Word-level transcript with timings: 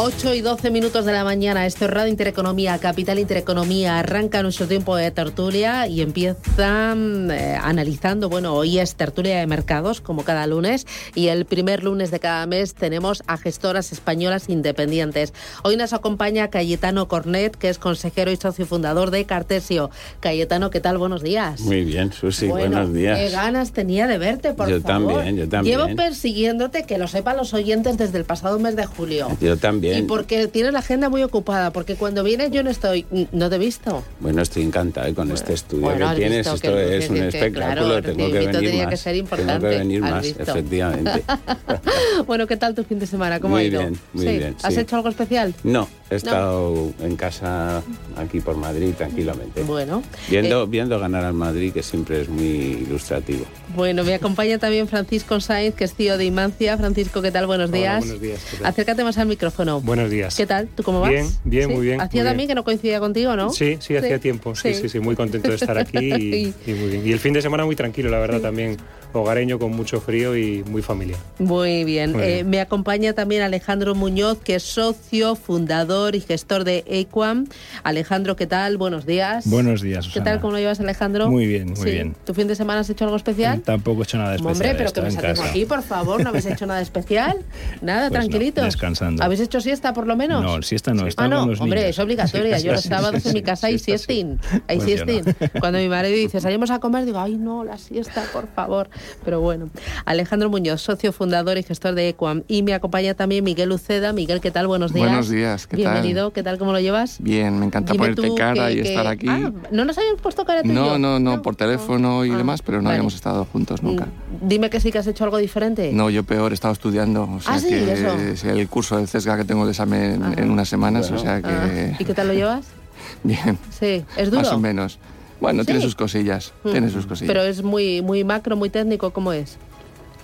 8 0.00 0.34
y 0.34 0.42
12 0.42 0.70
minutos 0.70 1.04
de 1.06 1.12
la 1.12 1.24
mañana, 1.24 1.66
esto 1.66 1.86
es 1.86 1.90
Radio 1.90 2.08
Intereconomía, 2.08 2.78
Capital 2.78 3.18
Intereconomía, 3.18 3.98
arranca 3.98 4.44
nuestro 4.44 4.68
tiempo 4.68 4.94
de 4.94 5.10
tertulia 5.10 5.88
y 5.88 6.02
empieza 6.02 6.94
eh, 6.96 7.58
analizando, 7.60 8.28
bueno, 8.28 8.54
hoy 8.54 8.78
es 8.78 8.94
tertulia 8.94 9.40
de 9.40 9.46
mercados, 9.48 10.00
como 10.00 10.22
cada 10.22 10.46
lunes, 10.46 10.86
y 11.16 11.28
el 11.28 11.46
primer 11.46 11.82
lunes 11.82 12.12
de 12.12 12.20
cada 12.20 12.46
mes 12.46 12.74
tenemos 12.74 13.24
a 13.26 13.38
gestoras 13.38 13.90
españolas 13.90 14.48
independientes. 14.48 15.34
Hoy 15.64 15.76
nos 15.76 15.92
acompaña 15.92 16.46
Cayetano 16.46 17.08
Cornet, 17.08 17.56
que 17.56 17.68
es 17.68 17.78
consejero 17.78 18.30
y 18.30 18.36
socio 18.36 18.66
fundador 18.66 19.10
de 19.10 19.24
Cartesio. 19.24 19.90
Cayetano, 20.20 20.70
¿qué 20.70 20.78
tal? 20.78 20.98
Buenos 20.98 21.24
días. 21.24 21.62
Muy 21.62 21.84
bien, 21.84 22.12
Susi, 22.12 22.46
buenos 22.46 22.92
días. 22.94 23.18
Qué 23.18 23.30
ganas 23.30 23.72
tenía 23.72 24.06
de 24.06 24.18
verte, 24.18 24.54
por 24.54 24.68
yo 24.68 24.80
favor. 24.80 25.10
Yo 25.10 25.16
también, 25.16 25.36
yo 25.36 25.48
también. 25.48 25.76
Llevo 25.76 25.96
persiguiéndote, 25.96 26.84
que 26.84 26.98
lo 26.98 27.08
sepan 27.08 27.36
los 27.36 27.52
oyentes, 27.52 27.98
desde 27.98 28.18
el 28.18 28.24
pasado 28.24 28.60
mes 28.60 28.76
de 28.76 28.86
julio. 28.86 29.36
Yo 29.40 29.56
también. 29.56 29.87
Y 29.96 30.02
porque 30.02 30.48
tienes 30.48 30.72
la 30.72 30.80
agenda 30.80 31.08
muy 31.08 31.22
ocupada, 31.22 31.72
porque 31.72 31.94
cuando 31.94 32.22
vienes 32.24 32.50
yo 32.50 32.62
no 32.62 32.70
estoy, 32.70 33.06
no 33.32 33.48
te 33.48 33.56
he 33.56 33.58
visto. 33.58 34.02
Bueno, 34.20 34.42
estoy 34.42 34.62
encantada 34.64 35.08
¿eh? 35.08 35.14
con 35.14 35.30
este 35.30 35.54
estudio 35.54 35.84
bueno, 35.84 36.10
que 36.10 36.16
tienes. 36.16 36.46
Esto 36.46 36.60
que- 36.60 36.96
es 36.98 37.06
que- 37.06 37.12
un 37.12 37.16
espectáculo, 37.22 37.84
claro, 37.86 38.02
tengo 38.02 38.26
que 38.26 38.38
venir 38.38 38.50
tenía 38.50 38.84
más. 38.84 38.90
que 38.90 38.96
ser 38.96 39.12
tengo 39.14 39.24
importante, 39.24 39.68
que 39.70 39.78
venir 39.78 40.04
¿has 40.04 40.10
más, 40.10 40.22
visto? 40.22 40.42
efectivamente. 40.42 41.22
bueno, 42.26 42.46
¿qué 42.46 42.56
tal 42.56 42.74
tu 42.74 42.84
fin 42.84 42.98
de 42.98 43.06
semana? 43.06 43.40
¿Cómo 43.40 43.54
Muy 43.54 43.64
ha 43.64 43.66
ido? 43.66 43.80
bien, 43.80 43.98
muy 44.12 44.26
Sí. 44.26 44.38
bien, 44.38 44.56
¿Has 44.62 44.74
sí. 44.74 44.80
hecho 44.80 44.96
algo 44.96 45.08
especial? 45.08 45.54
No, 45.64 45.88
he 46.10 46.16
estado 46.16 46.92
en 47.00 47.16
casa 47.16 47.82
aquí 48.16 48.40
por 48.40 48.56
Madrid 48.56 48.92
tranquilamente. 48.96 49.62
Bueno. 49.62 50.02
Viendo, 50.28 50.64
Eh, 50.64 50.66
viendo 50.68 50.98
ganar 50.98 51.24
al 51.24 51.34
Madrid, 51.34 51.72
que 51.72 51.82
siempre 51.82 52.22
es 52.22 52.28
muy 52.28 52.44
ilustrativo. 52.88 53.44
bueno, 53.74 54.04
me 54.04 54.14
acompaña 54.14 54.58
también 54.58 54.88
Francisco 54.88 55.40
Sainz, 55.40 55.74
que 55.74 55.84
es 55.84 55.94
tío 55.94 56.18
de 56.18 56.24
Imancia. 56.24 56.76
Francisco, 56.76 57.22
¿qué 57.22 57.30
tal? 57.30 57.46
Buenos 57.46 57.68
Hola, 57.70 57.78
días. 57.78 57.98
buenos 58.04 58.20
días. 58.20 58.40
Acércate 58.64 59.04
más 59.04 59.18
al 59.18 59.26
micrófono. 59.26 59.77
Buenos 59.82 60.10
días. 60.10 60.34
¿Qué 60.36 60.46
tal? 60.46 60.68
¿Tú 60.68 60.82
cómo 60.82 61.00
vas? 61.00 61.10
Bien, 61.10 61.26
bien, 61.44 61.68
¿Sí? 61.68 61.74
muy 61.74 61.86
bien, 61.86 62.00
Hacía 62.00 62.22
muy 62.22 62.28
también 62.30 62.36
bien. 62.36 62.48
que 62.48 62.54
no 62.54 62.64
coincidía 62.64 63.00
contigo, 63.00 63.36
¿no? 63.36 63.50
Sí, 63.50 63.76
sí, 63.80 63.96
hacía 63.96 64.18
tiempo. 64.18 64.54
Sí, 64.54 64.74
sí, 64.74 64.88
sí, 64.88 65.00
muy 65.00 65.14
contento 65.16 65.48
de 65.48 65.56
estar 65.56 65.76
aquí 65.78 65.98
y, 65.98 66.54
y 66.70 66.72
muy 66.74 66.88
bien. 66.90 67.06
Y 67.06 67.12
el 67.12 67.18
fin 67.18 67.32
de 67.32 67.42
semana 67.42 67.64
muy 67.64 67.76
tranquilo, 67.76 68.10
la 68.10 68.18
verdad, 68.18 68.40
también 68.40 68.76
hogareño, 69.12 69.58
con 69.58 69.72
mucho 69.72 70.00
frío 70.00 70.36
y 70.36 70.62
muy 70.64 70.82
familiar. 70.82 71.18
Muy 71.38 71.84
bien. 71.84 72.12
Muy 72.12 72.22
Eh, 72.22 72.34
bien. 72.36 72.50
me 72.50 72.60
acompaña 72.60 73.12
también 73.12 73.42
Alejandro 73.42 73.94
Muñoz, 73.94 74.38
que 74.42 74.54
es 74.56 74.62
socio, 74.62 75.34
fundador 75.34 76.14
y 76.14 76.20
gestor 76.20 76.64
de 76.64 76.84
Equam. 76.86 77.46
Alejandro, 77.84 78.36
¿qué 78.36 78.46
tal? 78.46 78.76
Buenos 78.76 79.06
días. 79.06 79.46
Buenos 79.48 79.80
días, 79.82 80.04
¿Qué 80.06 80.10
Susana. 80.12 80.24
tal? 80.32 80.40
¿Cómo 80.40 80.52
lo 80.52 80.58
llevas, 80.58 80.80
Alejandro? 80.80 81.28
Muy 81.30 81.46
bien, 81.46 81.68
muy 81.68 81.76
Sí. 81.76 81.90
bien. 81.90 82.14
¿Tu 82.24 82.34
fin 82.34 82.46
de 82.48 82.54
semana 82.54 82.80
has 82.80 82.90
hecho 82.90 83.04
algo 83.04 83.16
especial? 83.16 83.60
Tampoco 83.62 84.02
he 84.02 84.04
hecho 84.04 84.18
nada 84.18 84.34
especial. 84.34 84.52
Hombre, 84.54 84.74
pero 84.76 84.92
que 84.92 85.00
me 85.02 85.10
saquemos 85.10 85.40
aquí, 85.40 85.64
por 85.64 85.82
favor. 85.82 86.22
¿No 86.22 86.28
habéis 86.30 86.46
hecho 86.46 86.66
nada 86.66 86.80
especial? 86.80 87.38
Nada, 87.82 88.08
Pues 88.08 88.10
no, 88.10 88.28
tranquilitos. 88.28 88.64
descansando. 88.64 89.22
¿Habéis 89.22 89.40
hecho 89.40 89.60
siesta, 89.60 89.92
por 89.92 90.06
lo 90.06 90.16
menos? 90.16 90.42
No, 90.42 90.62
siesta 90.62 90.92
no, 90.94 91.04
Ah, 91.16 91.28
no, 91.28 91.46
los 91.46 91.60
hombre, 91.60 91.80
niños. 91.80 91.90
es 91.90 91.98
obligatoria. 91.98 92.58
Yo 92.62 92.72
los 92.72 92.82
sábados 92.84 93.24
en 93.26 93.32
mi 93.34 93.42
casa 93.42 93.68
hay 93.68 93.78
siestín. 93.78 94.38
Hay 94.68 94.78
Pues 94.78 95.00
no. 95.00 95.04
siestín. 95.06 95.34
Cuando 95.60 95.78
mi 95.78 95.88
marido 95.88 96.14
dice, 96.16 96.40
salimos 96.40 96.70
a 96.70 96.78
comer, 96.78 97.04
digo, 97.06 97.18
ay, 97.18 97.36
no, 97.36 97.64
la 97.64 97.78
siesta, 97.78 98.24
por 98.32 98.48
favor. 98.48 98.88
Pero 99.24 99.40
bueno. 99.40 99.68
Alejandro 100.04 100.50
Muñoz, 100.50 100.80
socio 100.80 101.12
fundador 101.12 101.58
y 101.58 101.62
gestor 101.62 101.94
de 101.94 102.08
Equam. 102.10 102.42
Y 102.48 102.62
me 102.62 102.74
acompaña 102.74 103.14
también 103.14 103.44
Miguel 103.44 103.72
Uceda. 103.72 104.12
Miguel, 104.12 104.40
¿qué 104.40 104.50
tal? 104.50 104.66
Buenos 104.66 104.92
días. 104.92 105.06
Buenos 105.06 105.28
días, 105.28 105.66
¿qué 105.66 105.76
tal? 105.82 105.92
Bienvenido. 105.94 106.32
¿Qué 106.32 106.42
tal? 106.42 106.58
¿Cómo 106.58 106.72
lo 106.72 106.80
llevas? 106.80 107.16
Bien, 107.20 107.58
me 107.58 107.66
encanta 107.66 107.92
Dime 107.92 108.14
ponerte 108.14 108.34
cara 108.36 108.68
que- 108.68 108.72
y 108.74 108.82
que- 108.82 108.88
estar 108.88 109.06
aquí. 109.06 109.26
Ah, 109.28 109.52
¿no 109.70 109.84
nos 109.84 109.98
habíamos 109.98 110.20
puesto 110.20 110.44
cara 110.44 110.62
tú 110.62 110.68
y 110.70 110.72
no, 110.72 110.86
yo? 110.92 110.98
no, 110.98 111.18
no, 111.18 111.42
por 111.42 111.56
teléfono 111.56 112.24
y 112.24 112.30
Ah, 112.30 112.36
demás, 112.36 112.62
pero 112.62 112.78
no 112.78 112.84
vale. 112.84 112.96
habíamos 112.96 113.14
estado 113.14 113.44
juntos 113.44 113.82
nunca. 113.82 114.06
Mm, 114.06 114.48
Dime 114.48 114.70
que 114.70 114.80
sí 114.80 114.90
que 114.92 114.98
has 114.98 115.06
hecho 115.06 115.24
algo 115.24 115.38
diferente. 115.38 115.90
No, 115.92 116.10
yo 116.10 116.24
peor, 116.24 116.52
he 116.52 116.54
estado 116.54 116.72
estudiando. 116.72 117.24
O 117.24 117.40
sea 117.40 117.54
Ah, 117.54 117.58
sí, 117.58 117.68
que 117.68 117.92
eso. 117.92 118.12
es 118.14 118.44
el 118.44 118.68
curso 118.68 118.96
del 118.96 119.08
CESGA 119.08 119.36
que 119.36 119.44
tengo 119.44 119.64
el 119.64 119.70
examen 119.70 120.22
en 120.36 120.50
unas 120.50 120.68
semanas, 120.68 121.08
Bueno. 121.10 121.20
o 121.20 121.24
sea 121.24 121.42
que. 121.42 121.96
¿Y 121.98 122.04
qué 122.04 122.14
tal 122.14 122.28
lo 122.28 122.34
llevas? 122.34 122.66
Bien, 123.22 123.58
Sí, 123.70 124.04
es 124.16 124.30
duro. 124.30 124.42
más 124.42 124.52
o 124.52 124.58
menos. 124.58 124.98
Bueno, 125.40 125.64
tiene 125.64 125.80
sus 125.80 125.94
cosillas, 125.94 126.52
Mm. 126.64 126.70
tiene 126.72 126.90
sus 126.90 127.06
cosillas. 127.06 127.28
Pero 127.32 127.42
es 127.44 127.62
muy, 127.62 128.02
muy 128.02 128.24
macro, 128.24 128.56
muy 128.56 128.70
técnico, 128.70 129.10
¿cómo 129.12 129.32
es? 129.32 129.56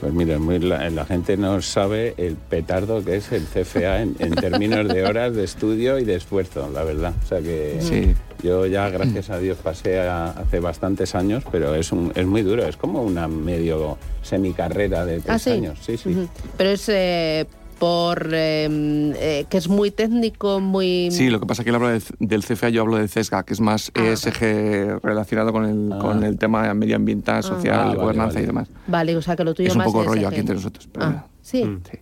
Pues 0.01 0.13
mira, 0.13 0.39
muy 0.39 0.59
la, 0.59 0.91
la 0.91 1.05
gente 1.07 1.37
no 1.37 1.63
sabe 1.63 2.15
el 2.19 2.35
petardo 2.35 3.03
que 3.05 3.17
es 3.17 3.31
el 3.33 3.45
CFA 3.45 4.03
en, 4.03 4.17
en 4.19 4.35
términos 4.35 4.87
de 4.89 5.05
horas 5.05 5.35
de 5.35 5.45
estudio 5.45 5.99
y 5.99 6.05
de 6.05 6.17
esfuerzo, 6.17 6.69
la 6.75 6.83
verdad. 6.83 7.15
O 7.25 7.27
sea 7.29 7.41
que 7.41 7.79
Sí. 7.81 8.15
yo 8.43 8.67
ya, 8.67 8.91
gracias 8.91 9.31
a 9.31 9.39
Dios, 9.39 9.57
pasé 9.63 10.01
a- 10.01 10.31
hace 10.31 10.59
bastantes 10.61 11.15
años, 11.15 11.45
pero 11.51 11.75
es, 11.77 11.93
un, 11.93 12.13
es 12.17 12.27
muy 12.27 12.43
duro. 12.43 12.67
Es 12.67 12.77
como 12.77 13.03
una 13.03 13.29
medio 13.29 13.97
semicarrera 14.23 15.07
de 15.07 15.21
tres 15.21 15.31
Ah, 15.31 15.39
sí. 15.39 15.51
años. 15.51 15.79
Sí, 15.81 15.97
sí. 15.97 16.29
Pero 16.59 16.71
es 16.71 16.87
eh, 16.89 17.47
por 17.79 18.29
eh, 18.33 18.69
eh, 19.19 19.47
que 19.49 19.57
es 19.59 19.69
muy 19.69 19.91
técnico, 19.91 20.61
muy... 20.61 21.11
Sí, 21.11 21.29
lo 21.31 21.41
que 21.41 21.47
pasa 21.47 21.63
es 21.63 21.65
que 21.65 21.71
él 21.71 21.77
habla 21.77 21.91
de- 21.91 22.03
del 22.21 22.45
CFA, 22.45 22.69
yo 22.71 22.83
hablo 22.83 22.97
del 22.97 23.09
CESGA, 23.09 23.43
que 23.45 23.53
es 23.55 23.61
más 23.61 23.91
Ah. 23.95 24.03
ESG 24.05 25.01
relacionado 25.03 25.53
con 25.53 25.65
el, 25.65 25.93
Ah. 25.93 25.99
con 25.99 26.25
el 26.25 26.39
tema 26.39 26.73
medioambiental, 26.75 27.43
social, 27.43 27.79
Ah, 27.81 27.85
vale, 27.87 27.97
gobernanza 27.97 28.35
vale. 28.35 28.43
y 28.45 28.47
demás. 28.47 28.69
Vale, 28.87 29.17
o 29.17 29.23
sea 29.23 29.37
que 29.37 29.45
lo 29.45 29.55
tuyo 29.55 29.69
Es 29.69 29.75
un 29.75 29.79
más 29.79 29.87
poco 29.87 30.03
es 30.03 30.07
rollo 30.09 30.29
aquí 30.29 30.41
entre 30.41 30.55
nosotros. 30.55 30.89
Pero 30.93 31.05
Ah, 31.05 31.09
bueno. 31.09 31.25
sí. 31.43 31.65
Mm. 31.65 31.81
Sí. 31.91 31.99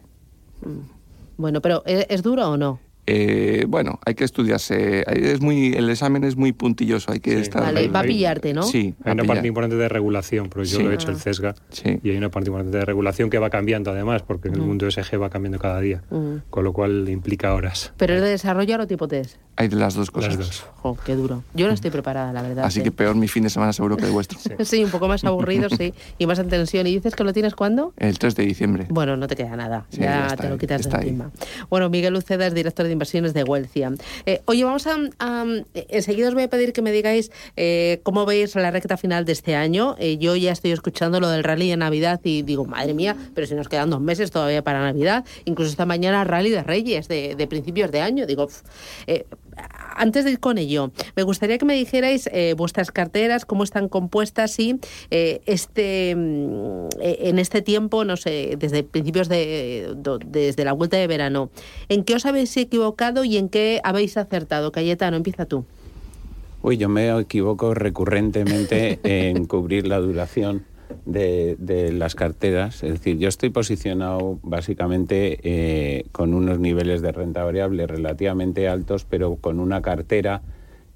Bueno, 1.37 1.61
pero 1.61 1.83
¿es, 1.87 2.07
es 2.09 2.23
duro 2.23 2.49
o 2.51 2.57
no? 2.57 2.79
Eh, 3.07 3.65
bueno, 3.69 3.99
hay 4.07 4.15
que 4.15 4.23
estudiarse. 4.25 5.05
Es 5.11 5.41
muy, 5.41 5.75
el 5.75 5.91
examen 5.91 6.23
es 6.23 6.37
muy 6.37 6.53
puntilloso, 6.53 7.11
hay 7.11 7.19
que 7.21 7.33
Sí. 7.33 7.41
estar. 7.43 7.63
Vale, 7.63 7.89
va 7.89 8.01
a 8.01 8.05
pillarte, 8.05 8.55
¿no? 8.55 8.63
Sí, 8.63 8.95
Hay 9.05 9.13
una 9.13 9.23
pillar. 9.23 9.27
parte 9.37 9.49
importante 9.49 9.77
de 9.77 9.89
regulación, 9.89 10.49
pero 10.49 10.63
yo 10.65 10.79
Sí. 10.79 10.83
lo 10.85 10.91
he 10.91 10.95
hecho 10.95 11.11
el. 11.11 11.17
CESGA 11.17 11.55
Sí. 11.71 11.99
y 12.03 12.11
hay 12.11 12.17
una 12.17 12.29
parte 12.29 12.49
importante 12.51 12.79
de 12.79 12.85
regulación 12.85 13.29
que 13.29 13.39
va 13.39 13.51
cambiando 13.51 13.91
además, 13.91 14.23
porque 14.23 14.49
el 14.49 14.59
mundo 14.61 14.87
SG 14.89 15.21
va 15.21 15.31
cambiando 15.31 15.59
cada 15.59 15.81
día, 15.81 16.03
Mm. 16.11 16.37
con 16.51 16.63
lo 16.65 16.73
cual 16.73 17.09
implica 17.09 17.53
horas. 17.55 17.93
¿Pero 17.97 18.15
es 18.15 18.23
de 18.23 18.29
desarrollar 18.29 18.81
o 18.81 18.87
tipo 18.87 19.09
test? 19.09 19.37
Hay 19.57 19.69
de 19.69 19.77
las 19.77 19.95
dos 19.95 20.11
cosas. 20.11 20.37
Las 20.37 20.47
dos. 20.47 20.65
Jo, 20.83 20.97
qué 21.05 21.15
duro. 21.15 21.45
Yo 21.55 21.67
no 21.69 21.73
estoy 21.75 21.91
preparada, 21.91 22.33
la 22.33 22.43
verdad. 22.43 22.65
Así 22.65 22.81
¿eh? 22.81 22.83
que 22.83 22.91
peor 22.91 23.15
mi 23.15 23.29
fin 23.29 23.43
de 23.45 23.51
semana 23.51 23.73
seguro 23.73 23.97
que 23.97 24.07
el 24.07 24.11
vuestro. 24.11 24.39
Sí, 24.65 24.83
un 24.83 24.91
poco 24.91 25.09
más 25.09 25.23
aburrido, 25.25 25.69
sí. 25.69 25.93
Y 26.19 26.27
más 26.27 26.39
en 26.39 26.49
tensión. 26.49 26.87
¿Y 26.87 26.95
dices 26.95 27.15
que 27.15 27.23
lo 27.23 27.33
tienes 27.33 27.55
cuándo? 27.55 27.93
El 27.99 28.19
3 28.19 28.35
de 28.35 28.45
diciembre. 28.47 28.87
Bueno, 28.89 29.17
no 29.17 29.27
te 29.29 29.37
queda 29.37 29.55
nada, 29.57 29.87
Sí, 29.91 30.01
ya, 30.01 30.35
te 30.37 30.49
lo 30.49 30.57
quitas 30.59 30.89
de 30.89 30.97
ahí. 30.97 31.03
encima. 31.09 31.31
Bueno, 31.69 31.91
Miguel 31.91 32.15
Uceda 32.17 32.47
es 32.47 32.55
director 32.55 32.87
de 32.87 32.93
inversiones 32.93 33.35
de 33.35 33.45
Huelcia. 33.45 33.93
Eh, 34.27 34.41
oye, 34.47 34.65
vamos 34.65 34.87
a, 34.87 34.97
a- 35.21 35.45
Enseguida 35.75 36.29
os 36.29 36.35
voy 36.35 36.45
a 36.45 36.49
pedir 36.51 36.73
que 36.73 36.81
me 36.83 36.91
digáis 36.93 37.31
eh, 37.57 38.01
cómo 38.03 38.25
veis 38.27 38.55
la 38.57 38.71
recta 38.71 38.97
final 38.97 39.25
de 39.27 39.33
este 39.33 39.55
año. 39.55 39.97
Eh, 39.99 40.17
yo 40.19 40.35
ya 40.37 40.53
estoy 40.53 40.73
escuchando 40.73 41.21
lo 41.21 41.29
del 41.29 41.45
rally 41.45 41.69
de 41.69 41.77
Navidad 41.77 42.21
y 42.25 42.43
digo, 42.43 42.65
madre 42.65 42.95
mía, 42.95 43.17
pero 43.35 43.47
si 43.47 43.55
nos 43.55 43.69
quedan 43.69 43.91
dos 43.91 44.01
meses 44.01 44.31
todavía 44.31 44.63
para 44.65 44.81
Navidad. 44.81 45.25
Incluso 45.45 45.71
esta 45.71 45.85
mañana 45.87 46.25
rally 46.25 46.51
de 46.51 46.63
Reyes, 46.63 47.07
de, 47.09 47.35
de 47.37 47.47
principios 47.47 47.91
de 47.93 48.01
año. 48.01 48.27
Digo, 48.27 48.47
pf, 48.47 48.63
eh, 49.07 49.27
antes 49.97 50.25
de 50.25 50.33
ir 50.33 50.41
con 50.41 50.59
ello, 50.59 50.91
me 51.17 51.23
gustaría 51.23 51.59
que 51.59 51.65
me 51.65 51.75
dijerais 51.75 52.29
eh, 52.33 52.55
vuestras 52.57 52.91
carteras, 52.91 53.45
cómo 53.45 53.65
están 53.65 53.89
compuestas 53.89 54.59
y 54.59 54.79
eh, 55.11 55.41
este 55.47 56.15
mm, 56.17 56.89
eh, 57.01 57.19
en 57.23 57.39
este 57.39 57.63
tiempo, 57.63 58.05
no 58.05 58.17
sé, 58.17 58.57
desde 58.59 58.83
principios 58.83 59.29
de, 59.29 59.95
desde 60.27 60.65
la 60.65 60.73
vuelta 60.73 60.97
de 60.97 61.07
verano, 61.07 61.51
¿en 61.89 62.05
qué 62.05 62.15
os 62.15 62.27
habéis 62.27 62.57
equivocado 62.57 63.25
y 63.25 63.37
en 63.37 63.49
qué 63.49 63.81
habéis 63.85 64.17
acertado? 64.17 64.73
Cayetano, 64.73 65.17
empieza 65.17 65.47
tú. 65.47 65.65
Uy, 66.63 66.77
yo 66.77 66.89
me 66.89 67.11
equivoco 67.19 67.75
recurrentemente 67.75 69.01
en 69.03 69.47
cubrir 69.47 69.87
la 69.87 69.99
duración 69.99 70.65
de, 71.05 71.57
de 71.59 71.93
las 71.93 72.15
carteras. 72.15 72.83
Es 72.83 72.93
decir, 72.93 73.19
yo 73.19 73.29
estoy 73.29 73.51
posicionado 73.51 74.39
básicamente 74.43 75.39
eh, 75.43 76.05
con 76.13 76.35
unos 76.35 76.59
niveles 76.59 77.03
de 77.03 77.13
renta 77.13 77.45
variable 77.45 77.87
relativamente 77.87 78.69
altos, 78.69 79.05
pero 79.05 79.37
con 79.37 79.61
una 79.61 79.83
cartera 79.83 80.43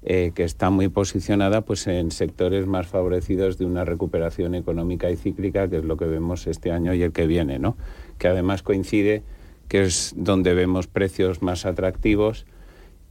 eh, 0.03 0.31
que 0.33 0.43
está 0.43 0.69
muy 0.69 0.87
posicionada 0.87 1.61
pues, 1.61 1.87
en 1.87 2.11
sectores 2.11 2.67
más 2.67 2.87
favorecidos 2.87 3.57
de 3.57 3.65
una 3.65 3.83
recuperación 3.83 4.55
económica 4.55 5.09
y 5.09 5.17
cíclica, 5.17 5.67
que 5.69 5.77
es 5.77 5.83
lo 5.83 5.97
que 5.97 6.05
vemos 6.05 6.47
este 6.47 6.71
año 6.71 6.93
y 6.93 7.01
el 7.01 7.11
que 7.11 7.27
viene, 7.27 7.59
¿no? 7.59 7.75
que 8.17 8.27
además 8.27 8.63
coincide 8.63 9.23
que 9.67 9.83
es 9.83 10.13
donde 10.15 10.53
vemos 10.53 10.87
precios 10.87 11.41
más 11.41 11.65
atractivos 11.65 12.45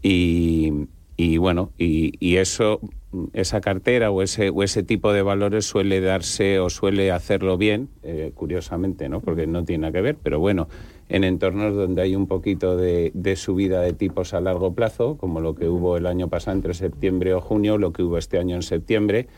y, 0.03 0.87
y 1.17 1.37
bueno, 1.37 1.71
y, 1.79 2.13
y 2.19 2.37
eso, 2.37 2.81
esa 3.33 3.61
cartera 3.61 4.11
o 4.11 4.23
ese, 4.23 4.51
o 4.51 4.63
ese 4.63 4.83
tipo 4.83 5.13
de 5.13 5.23
valores 5.23 5.67
suele 5.67 6.01
darse 6.01 6.59
o 6.59 6.71
suele 6.71 7.11
hacerlo 7.11 7.57
bien, 7.59 7.89
eh, 8.03 8.33
curiosamente, 8.35 9.09
¿no? 9.09 9.21
Porque 9.21 9.47
no 9.47 9.65
tiene 9.65 9.83
nada 9.83 9.93
que 9.93 10.01
ver, 10.01 10.17
pero 10.23 10.41
bueno, 10.41 10.69
en 11.09 11.25
entornos 11.25 11.75
donde 11.75 12.03
hay 12.03 12.17
un 12.17 12.27
poquito 12.27 12.77
de, 12.77 13.13
subida 13.37 13.81
de 13.81 13.93
tipos 13.93 14.35
a 14.35 14.41
largo 14.41 14.75
plazo, 14.75 15.17
como 15.17 15.41
lo 15.41 15.55
que 15.55 15.69
hubo 15.69 15.97
el 15.97 16.07
año 16.07 16.29
pasado 16.29 16.57
entre 16.57 16.75
septiembre 16.75 17.35
o 17.35 17.41
junio, 17.41 17.79
lo 17.79 17.93
que 17.93 18.03
hubo 18.03 18.19
este 18.19 18.39
año 18.39 18.57
en 18.57 18.63
septiembre. 18.63 19.29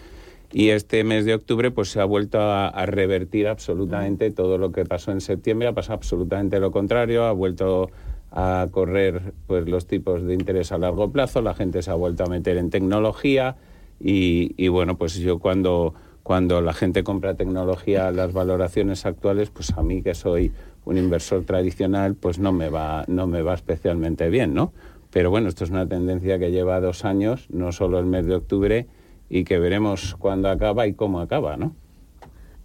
Y 0.51 0.71
este 0.71 1.05
mes 1.05 1.27
de 1.27 1.35
octubre 1.35 1.71
pues 1.71 1.91
se 1.91 2.01
ha 2.01 2.07
vuelto 2.07 2.41
a, 2.41 2.69
a 2.69 2.87
revertir 2.87 3.49
absolutamente 3.49 4.31
todo 4.31 4.57
lo 4.57 4.73
que 4.73 4.87
pasó 4.87 5.13
en 5.13 5.21
septiembre, 5.21 5.69
ha 5.69 5.75
pasado 5.75 5.97
absolutamente 5.97 6.59
lo 6.59 6.71
contrario, 6.71 7.25
ha 7.25 7.33
vuelto 7.33 7.91
a 8.31 8.67
correr 8.71 9.33
pues 9.47 9.69
los 9.69 9.87
tipos 9.87 10.23
de 10.23 10.35
interés 10.35 10.73
a 10.73 10.79
largo 10.79 11.11
plazo, 11.11 11.43
la 11.43 11.55
gente 11.55 11.83
se 11.83 11.91
ha 11.91 11.95
vuelto 11.95 12.25
a 12.25 12.29
meter 12.29 12.57
en 12.57 12.71
tecnología, 12.71 13.57
y, 14.00 14.69
bueno, 14.69 14.97
pues 14.97 15.17
yo 15.17 15.39
cuando, 15.39 15.95
cuando 16.23 16.61
la 16.61 16.73
gente 16.73 17.03
compra 17.03 17.35
tecnología, 17.35 18.11
las 18.11 18.33
valoraciones 18.33 19.06
actuales, 19.06 19.50
pues 19.50 19.73
a 19.77 19.83
mí 19.83 20.03
que 20.03 20.15
soy 20.15 20.53
un 20.85 20.97
inversor 20.97 21.45
tradicional, 21.45 22.15
pues 22.15 22.39
no 22.39 22.53
me 22.53 22.69
va, 22.69 23.05
no 23.09 23.27
me 23.27 23.43
va 23.43 23.55
especialmente 23.55 24.31
bien, 24.31 24.55
¿no? 24.55 24.73
Pero 25.11 25.31
bueno, 25.31 25.49
esto 25.49 25.65
es 25.65 25.71
una 25.71 25.87
tendencia 25.87 26.39
que 26.39 26.50
lleva 26.50 26.81
dos 26.81 27.05
años, 27.05 27.47
no 27.50 27.73
solo 27.73 27.99
el 27.99 28.06
mes 28.06 28.27
de 28.27 28.35
octubre, 28.35 28.87
y 29.29 29.45
que 29.45 29.59
veremos 29.59 30.15
cuándo 30.19 30.49
acaba 30.49 30.87
y 30.87 30.95
cómo 30.95 31.21
acaba, 31.21 31.56
¿no? 31.56 31.75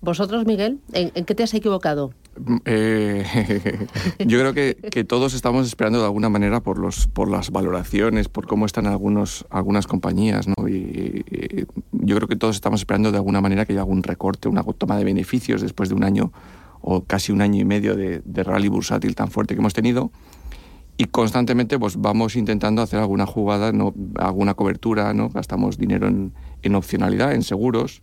¿Vosotros, 0.02 0.46
Miguel, 0.46 0.80
en, 0.92 1.12
qué 1.12 1.34
te 1.36 1.44
has 1.44 1.54
equivocado? 1.54 2.12
Mm, 2.40 2.58
eh, 2.66 3.88
yo 4.26 4.40
creo 4.40 4.54
que, 4.54 5.04
todos 5.04 5.34
estamos 5.34 5.68
esperando 5.68 6.00
de 6.00 6.06
alguna 6.06 6.30
manera 6.30 6.62
por, 6.62 6.80
los, 6.80 7.08
por 7.08 7.30
las 7.30 7.52
valoraciones, 7.52 8.30
por 8.30 8.48
cómo 8.48 8.66
están 8.66 8.88
algunos, 8.88 9.46
algunas 9.50 9.88
compañías, 9.88 10.48
¿no? 10.48 10.68
Y, 10.68 11.26
yo 11.92 12.16
creo 12.16 12.28
que 12.28 12.36
todos 12.36 12.56
estamos 12.56 12.82
esperando 12.82 13.12
de 13.12 13.18
alguna 13.18 13.42
manera 13.42 13.66
que 13.66 13.74
haya 13.74 13.82
algún 13.82 14.04
recorte, 14.04 14.50
una 14.50 14.64
toma 14.64 14.98
de 14.98 15.04
beneficios 15.04 15.62
después 15.62 15.90
de 15.90 15.96
un 15.96 16.04
año 16.04 16.32
o 16.82 17.06
casi 17.06 17.32
un 17.32 17.42
año 17.42 17.62
y 17.62 17.66
medio 17.66 17.96
de, 17.96 18.22
rally 18.44 18.68
bursátil 18.68 19.16
tan 19.16 19.30
fuerte 19.30 19.54
que 19.54 19.62
hemos 19.62 19.74
tenido 19.74 20.12
y 20.98 21.06
constantemente 21.06 21.80
pues 21.80 21.96
vamos 21.98 22.36
intentando 22.36 22.82
hacer 22.82 23.00
alguna 23.00 23.26
jugada, 23.26 23.72
¿no? 23.72 23.94
alguna 24.18 24.54
cobertura, 24.54 25.14
¿no? 25.14 25.30
gastamos 25.30 25.78
dinero 25.78 26.08
en, 26.08 26.34
en 26.62 26.76
opcionalidad, 26.76 27.34
en 27.34 27.44
seguros, 27.44 28.02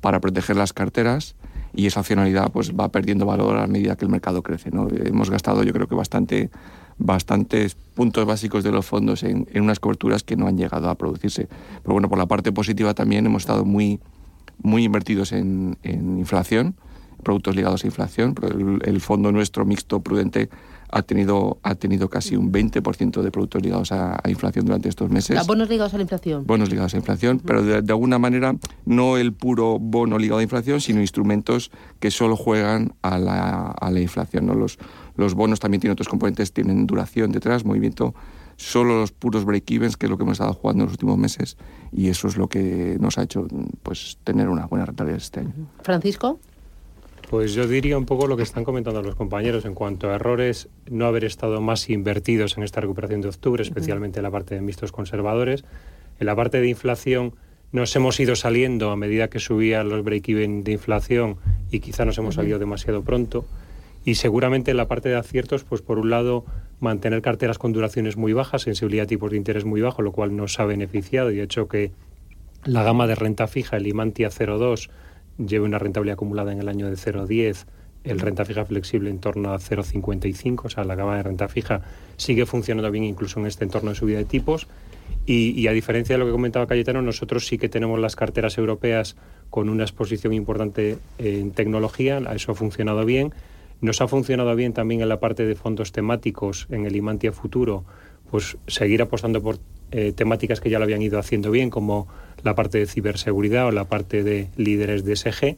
para 0.00 0.20
proteger 0.20 0.56
las 0.56 0.72
carteras 0.72 1.36
y 1.78 1.86
esa 1.86 2.00
opcionalidad 2.00 2.50
pues 2.50 2.72
va 2.72 2.88
perdiendo 2.88 3.24
valor 3.24 3.56
a 3.56 3.68
medida 3.68 3.94
que 3.94 4.04
el 4.04 4.10
mercado 4.10 4.42
crece. 4.42 4.72
¿no? 4.72 4.88
Hemos 4.90 5.30
gastado 5.30 5.62
yo 5.62 5.72
creo 5.72 5.86
que 5.86 5.94
bastante, 5.94 6.50
bastantes 6.98 7.76
puntos 7.94 8.26
básicos 8.26 8.64
de 8.64 8.72
los 8.72 8.84
fondos 8.84 9.22
en, 9.22 9.46
unas 9.54 9.78
coberturas 9.78 10.24
que 10.24 10.34
no 10.34 10.48
han 10.48 10.58
llegado 10.58 10.90
a 10.90 10.96
producirse. 10.96 11.46
Pero 11.84 11.92
bueno, 11.92 12.08
por 12.08 12.18
la 12.18 12.26
parte 12.26 12.50
positiva 12.50 12.94
también 12.94 13.26
hemos 13.26 13.42
estado 13.42 13.64
muy, 13.64 14.00
muy 14.60 14.82
invertidos 14.82 15.30
en, 15.30 15.78
inflación, 15.84 16.74
productos 17.22 17.54
ligados 17.54 17.84
a 17.84 17.86
inflación. 17.86 18.34
El 18.82 19.00
fondo 19.00 19.30
nuestro 19.30 19.64
mixto 19.64 20.00
prudente 20.00 20.48
ha 20.90 21.02
tenido, 21.02 21.58
ha 21.62 21.74
tenido 21.74 22.08
casi 22.08 22.36
un 22.36 22.52
20% 22.52 23.22
de 23.22 23.30
productos 23.30 23.62
ligados 23.62 23.92
a, 23.92 24.20
inflación 24.28 24.66
durante 24.66 24.88
estos 24.88 25.10
meses. 25.10 25.46
bonos 25.46 25.68
ligados 25.68 25.94
a 25.94 25.96
la 25.96 26.02
inflación. 26.02 26.46
Bonos 26.46 26.70
ligados 26.70 26.94
a 26.94 26.96
inflación, 26.96 27.40
pero 27.44 27.62
de, 27.62 27.92
alguna 27.92 28.18
manera 28.18 28.56
no 28.84 29.16
el 29.16 29.32
puro 29.32 29.78
bono 29.78 30.18
ligado 30.18 30.40
a 30.40 30.42
inflación, 30.42 30.80
sino 30.80 31.00
instrumentos 31.00 31.70
que 32.00 32.10
solo 32.10 32.36
juegan 32.36 32.94
a 33.02 33.18
la, 33.18 33.70
a 33.70 33.90
la 33.90 34.00
inflación. 34.00 34.46
¿no? 34.46 34.54
Los, 34.54 34.78
los 35.16 35.34
bonos 35.34 35.60
también 35.60 35.80
tienen 35.80 35.92
otros 35.92 36.08
componentes, 36.08 36.52
tienen 36.52 36.86
duración 36.86 37.32
detrás, 37.32 37.64
movimiento 37.64 38.14
solo 38.58 39.00
los 39.00 39.12
puros 39.12 39.44
break-evens, 39.44 39.96
que 39.96 40.06
es 40.06 40.10
lo 40.10 40.18
que 40.18 40.24
hemos 40.24 40.34
estado 40.34 40.52
jugando 40.52 40.82
en 40.82 40.86
los 40.86 40.94
últimos 40.94 41.16
meses, 41.16 41.56
y 41.92 42.08
eso 42.08 42.28
es 42.28 42.36
lo 42.36 42.48
que 42.48 42.98
nos 43.00 43.16
ha 43.16 43.22
hecho 43.22 43.46
pues, 43.82 44.18
tener 44.24 44.48
una 44.48 44.66
buena 44.66 44.84
rentabilidad 44.84 45.22
este 45.22 45.40
año. 45.40 45.52
Francisco. 45.82 46.40
Pues 47.28 47.52
yo 47.52 47.66
diría 47.66 47.98
un 47.98 48.06
poco 48.06 48.26
lo 48.26 48.38
que 48.38 48.42
están 48.42 48.64
comentando 48.64 49.02
los 49.02 49.14
compañeros 49.14 49.66
en 49.66 49.74
cuanto 49.74 50.10
a 50.10 50.14
errores, 50.14 50.70
no 50.88 51.04
haber 51.04 51.24
estado 51.24 51.60
más 51.60 51.90
invertidos 51.90 52.56
en 52.56 52.62
esta 52.62 52.80
recuperación 52.80 53.20
de 53.20 53.28
octubre, 53.28 53.62
especialmente 53.62 54.18
en 54.18 54.22
la 54.22 54.30
parte 54.30 54.54
de 54.54 54.62
mixtos 54.62 54.92
conservadores. 54.92 55.62
En 56.20 56.26
la 56.26 56.34
parte 56.34 56.58
de 56.58 56.68
inflación 56.68 57.34
nos 57.70 57.94
hemos 57.96 58.18
ido 58.18 58.34
saliendo 58.34 58.90
a 58.90 58.96
medida 58.96 59.28
que 59.28 59.40
subían 59.40 59.90
los 59.90 60.02
break-even 60.04 60.64
de 60.64 60.72
inflación 60.72 61.36
y 61.70 61.80
quizá 61.80 62.06
nos 62.06 62.16
hemos 62.16 62.36
salido 62.36 62.58
demasiado 62.58 63.02
pronto. 63.02 63.44
Y 64.06 64.14
seguramente 64.14 64.70
en 64.70 64.78
la 64.78 64.88
parte 64.88 65.10
de 65.10 65.16
aciertos, 65.16 65.64
pues 65.64 65.82
por 65.82 65.98
un 65.98 66.08
lado, 66.08 66.46
mantener 66.80 67.20
carteras 67.20 67.58
con 67.58 67.74
duraciones 67.74 68.16
muy 68.16 68.32
bajas, 68.32 68.62
sensibilidad 68.62 69.04
a 69.04 69.06
tipos 69.06 69.30
de 69.30 69.36
interés 69.36 69.66
muy 69.66 69.82
bajo, 69.82 70.00
lo 70.00 70.12
cual 70.12 70.34
nos 70.34 70.58
ha 70.60 70.64
beneficiado 70.64 71.30
y 71.30 71.36
de 71.36 71.42
hecho 71.42 71.68
que 71.68 71.90
la 72.64 72.84
gama 72.84 73.06
de 73.06 73.16
renta 73.16 73.46
fija, 73.48 73.76
el 73.76 73.86
Imantia 73.86 74.30
02, 74.30 74.88
lleve 75.38 75.64
una 75.64 75.78
rentabilidad 75.78 76.14
acumulada 76.14 76.52
en 76.52 76.58
el 76.58 76.68
año 76.68 76.88
de 76.88 76.96
0,10, 76.96 77.66
el 78.04 78.20
renta 78.20 78.44
fija 78.44 78.64
flexible 78.64 79.10
en 79.10 79.18
torno 79.18 79.52
a 79.52 79.58
0,55, 79.58 80.64
o 80.64 80.68
sea, 80.70 80.84
la 80.84 80.94
gama 80.94 81.16
de 81.16 81.22
renta 81.22 81.48
fija 81.48 81.82
sigue 82.16 82.46
funcionando 82.46 82.90
bien 82.90 83.04
incluso 83.04 83.40
en 83.40 83.46
este 83.46 83.64
entorno 83.64 83.90
de 83.90 83.96
subida 83.96 84.18
de 84.18 84.24
tipos. 84.24 84.66
Y, 85.26 85.66
a 85.66 85.72
diferencia 85.72 86.14
de 86.14 86.20
lo 86.20 86.24
que 86.24 86.32
comentaba 86.32 86.66
Cayetano, 86.66 87.02
nosotros 87.02 87.46
sí 87.46 87.58
que 87.58 87.68
tenemos 87.68 88.00
las 88.00 88.16
carteras 88.16 88.56
europeas 88.56 89.14
con 89.50 89.68
una 89.68 89.84
exposición 89.84 90.32
importante 90.32 90.96
en 91.18 91.50
tecnología, 91.50 92.18
eso 92.34 92.52
ha 92.52 92.54
funcionado 92.54 93.04
bien. 93.04 93.34
Nos 93.82 94.00
ha 94.00 94.08
funcionado 94.08 94.56
bien 94.56 94.72
también 94.72 95.02
en 95.02 95.08
la 95.10 95.20
parte 95.20 95.44
de 95.44 95.54
fondos 95.54 95.92
temáticos, 95.92 96.66
en 96.70 96.86
el 96.86 96.96
Imantia 96.96 97.32
Futuro, 97.32 97.84
pues 98.30 98.56
seguir 98.66 99.02
apostando 99.02 99.42
por 99.42 99.58
eh, 99.90 100.12
temáticas 100.12 100.60
que 100.60 100.70
ya 100.70 100.78
lo 100.78 100.84
habían 100.84 101.02
ido 101.02 101.18
haciendo 101.18 101.50
bien, 101.50 101.68
como 101.68 102.08
la 102.42 102.54
parte 102.54 102.78
de 102.78 102.86
ciberseguridad 102.86 103.66
o 103.66 103.70
la 103.70 103.88
parte 103.88 104.22
de 104.22 104.48
líderes 104.56 105.04
de 105.04 105.16
SG. 105.16 105.56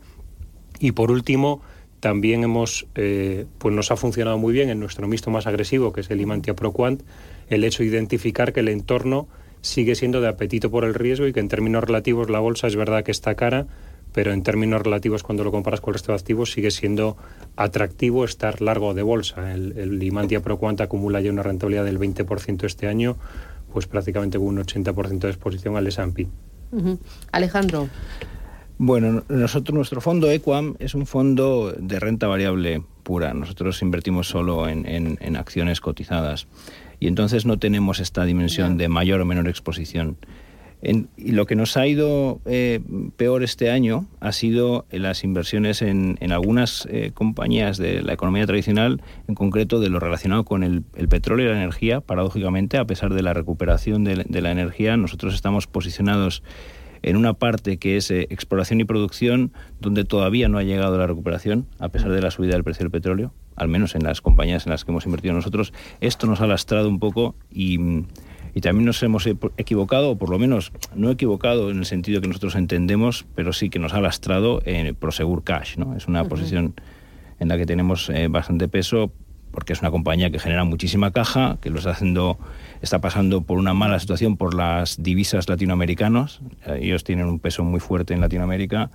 Y 0.79 0.93
por 0.93 1.11
último, 1.11 1.61
también 2.01 2.43
hemos, 2.43 2.87
eh, 2.95 3.47
pues 3.59 3.75
nos 3.75 3.91
ha 3.91 3.97
funcionado 3.97 4.39
muy 4.39 4.53
bien 4.53 4.71
en 4.71 4.81
nuestro 4.81 5.07
mixto 5.07 5.31
más 5.31 5.47
agresivo, 5.47 5.93
que 5.93 6.01
es 6.01 6.11
el 6.11 6.21
Imantia 6.21 6.55
ProQuant, 6.55 7.03
el 7.49 7.65
hecho 7.65 7.83
de 7.83 7.91
identificar 7.91 8.53
que 8.53 8.61
el 8.61 8.69
entorno 8.69 9.29
sigue 9.61 9.95
siendo 9.95 10.21
de 10.23 10.29
apetito 10.29 10.71
por 10.71 10.85
el 10.85 10.95
riesgo 10.95 11.27
y 11.27 11.33
que 11.35 11.41
en 11.41 11.49
términos 11.49 11.85
relativos 11.85 12.31
la 12.31 12.39
bolsa 12.39 12.67
es 12.67 12.77
verdad 12.77 13.05
que 13.05 13.11
está 13.11 13.35
cara, 13.35 13.67
pero 14.13 14.33
en 14.33 14.43
términos 14.43 14.83
relativos 14.83 15.23
cuando 15.23 15.45
lo 15.45 15.53
comparas 15.53 15.81
con 15.81 15.93
el 15.93 15.95
resto 15.95 16.13
de 16.13 16.17
activos 16.17 16.53
sigue 16.53 16.71
siendo 16.71 17.17
atractivo 17.57 18.25
estar 18.25 18.63
largo 18.63 18.95
de 18.95 19.03
bolsa. 19.03 19.53
El, 19.53 19.77
el 19.77 20.03
Imantia 20.03 20.41
ProQuant 20.41 20.81
acumula 20.81 21.21
ya 21.21 21.31
una 21.31 21.43
rentabilidad 21.43 21.85
del 21.85 21.99
20% 21.99 22.65
este 22.65 22.87
año, 22.87 23.17
pues 23.73 23.87
prácticamente 23.87 24.39
con 24.39 24.49
un 24.49 24.59
80% 24.59 25.19
de 25.19 25.29
exposición 25.29 25.77
al 25.77 25.87
S&P. 25.87 26.27
Alejandro. 27.33 27.89
Bueno, 28.79 29.25
nosotros, 29.29 29.75
nuestro 29.75 30.01
fondo 30.01 30.31
Equam 30.31 30.75
es 30.79 30.95
un 30.95 31.05
fondo 31.07 31.75
de 31.79 32.01
renta 32.01 32.27
variable 32.27 32.83
pura. 33.03 33.35
Nosotros 33.35 33.83
invertimos 33.83 34.29
solo 34.29 34.69
en, 34.69 35.37
acciones 35.37 35.83
cotizadas 35.83 36.49
y 36.99 37.07
entonces 37.07 37.45
no 37.45 37.59
tenemos 37.59 38.01
esta 38.01 38.25
dimensión 38.25 38.79
de 38.79 38.89
mayor 38.89 39.21
o 39.21 39.27
menor 39.27 39.49
exposición. 39.49 40.17
Y 40.83 41.33
lo 41.33 41.47
que 41.47 41.57
nos 41.57 41.77
ha 41.77 41.87
ido 41.87 42.41
eh, 42.47 42.81
peor 43.17 43.43
este 43.43 43.71
año 43.71 44.07
ha 44.21 44.33
sido 44.33 44.87
las 44.91 45.25
inversiones 45.25 45.83
en, 45.83 46.17
algunas 46.33 46.89
eh, 46.91 47.11
compañías 47.13 47.77
de 47.77 48.03
la 48.03 48.15
economía 48.15 48.47
tradicional, 48.47 49.03
en 49.29 49.35
concreto 49.35 49.79
de 49.81 49.91
lo 49.91 50.01
relacionado 50.01 50.45
con 50.45 50.63
el, 50.63 50.83
petróleo 51.09 51.47
y 51.47 51.49
la 51.51 51.57
energía. 51.57 52.01
Paradójicamente, 52.01 52.79
a 52.79 52.87
pesar 52.87 53.13
de 53.13 53.23
la 53.23 53.35
recuperación 53.35 54.05
de, 54.05 54.25
de 54.27 54.41
la 54.41 54.53
energía, 54.53 54.97
nosotros 54.97 55.35
estamos 55.35 55.67
posicionados 55.67 56.43
en 57.03 57.17
una 57.17 57.35
parte 57.35 57.79
que 57.79 57.97
es 57.97 58.11
eh, 58.11 58.27
exploración 58.31 58.81
y 58.81 58.85
producción, 58.85 59.53
donde 59.81 60.05
todavía 60.05 60.49
no 60.49 60.59
ha 60.59 60.63
llegado 60.63 60.99
la 60.99 61.07
recuperación, 61.07 61.67
a 61.79 61.89
pesar 61.89 62.11
de 62.11 62.23
la 62.23 62.31
subida 62.31 62.53
del 62.53 62.65
precio 62.65 62.85
del 62.85 62.91
petróleo, 62.91 63.33
al 63.57 63.69
menos 63.69 63.95
en 63.95 64.05
las 64.05 64.21
compañías 64.21 64.67
en 64.67 64.71
las 64.71 64.85
que 64.85 64.91
hemos 64.91 65.07
invertido 65.07 65.35
nosotros. 65.35 65.73
Esto 66.01 66.27
nos 66.27 66.41
ha 66.41 66.47
lastrado 66.47 66.89
un 66.89 66.99
poco 66.99 67.35
y, 67.51 67.79
también 68.61 68.87
nos 68.87 69.03
hemos 69.03 69.27
equivocado, 69.57 70.11
o 70.11 70.19
por 70.19 70.31
lo 70.31 70.39
menos 70.39 70.73
no 70.95 71.11
equivocado 71.11 71.71
en 71.71 71.79
el 71.79 71.87
sentido 71.87 72.21
que 72.21 72.29
nosotros 72.29 72.57
entendemos, 72.57 73.27
pero 73.35 73.53
sí 73.53 73.71
que 73.71 73.79
nos 73.79 73.95
ha 73.95 74.01
lastrado 74.01 74.61
en 74.65 74.95
Prosegur 74.95 75.45
Cash. 75.45 75.77
¿no? 75.77 75.97
Es 75.97 76.09
una 76.09 76.25
posición 76.25 76.75
en 77.39 77.49
la 77.49 77.57
que 77.57 77.67
tenemos 77.67 78.11
eh, 78.11 78.29
bastante 78.29 78.69
peso 78.69 79.13
porque 79.51 79.73
es 79.73 79.81
una 79.81 79.91
compañía 79.91 80.31
que 80.31 80.39
genera 80.39 80.65
muchísima 80.65 81.11
caja, 81.11 81.59
que 81.61 81.71
lo 81.71 81.79
está 81.79 81.91
haciendo, 81.91 82.39
está 82.83 83.01
pasando 83.01 83.43
por 83.43 83.59
una 83.59 83.75
mala 83.75 83.99
situación 83.99 84.37
por 84.37 84.55
las 84.55 85.03
divisas 85.03 85.49
latinoamericanas. 85.49 86.41
Ellos 86.67 87.05
tienen 87.05 87.27
un 87.27 87.41
peso 87.41 87.65
muy 87.65 87.81
fuerte 87.81 88.15
en 88.15 88.21
Latinoamérica 88.21 88.91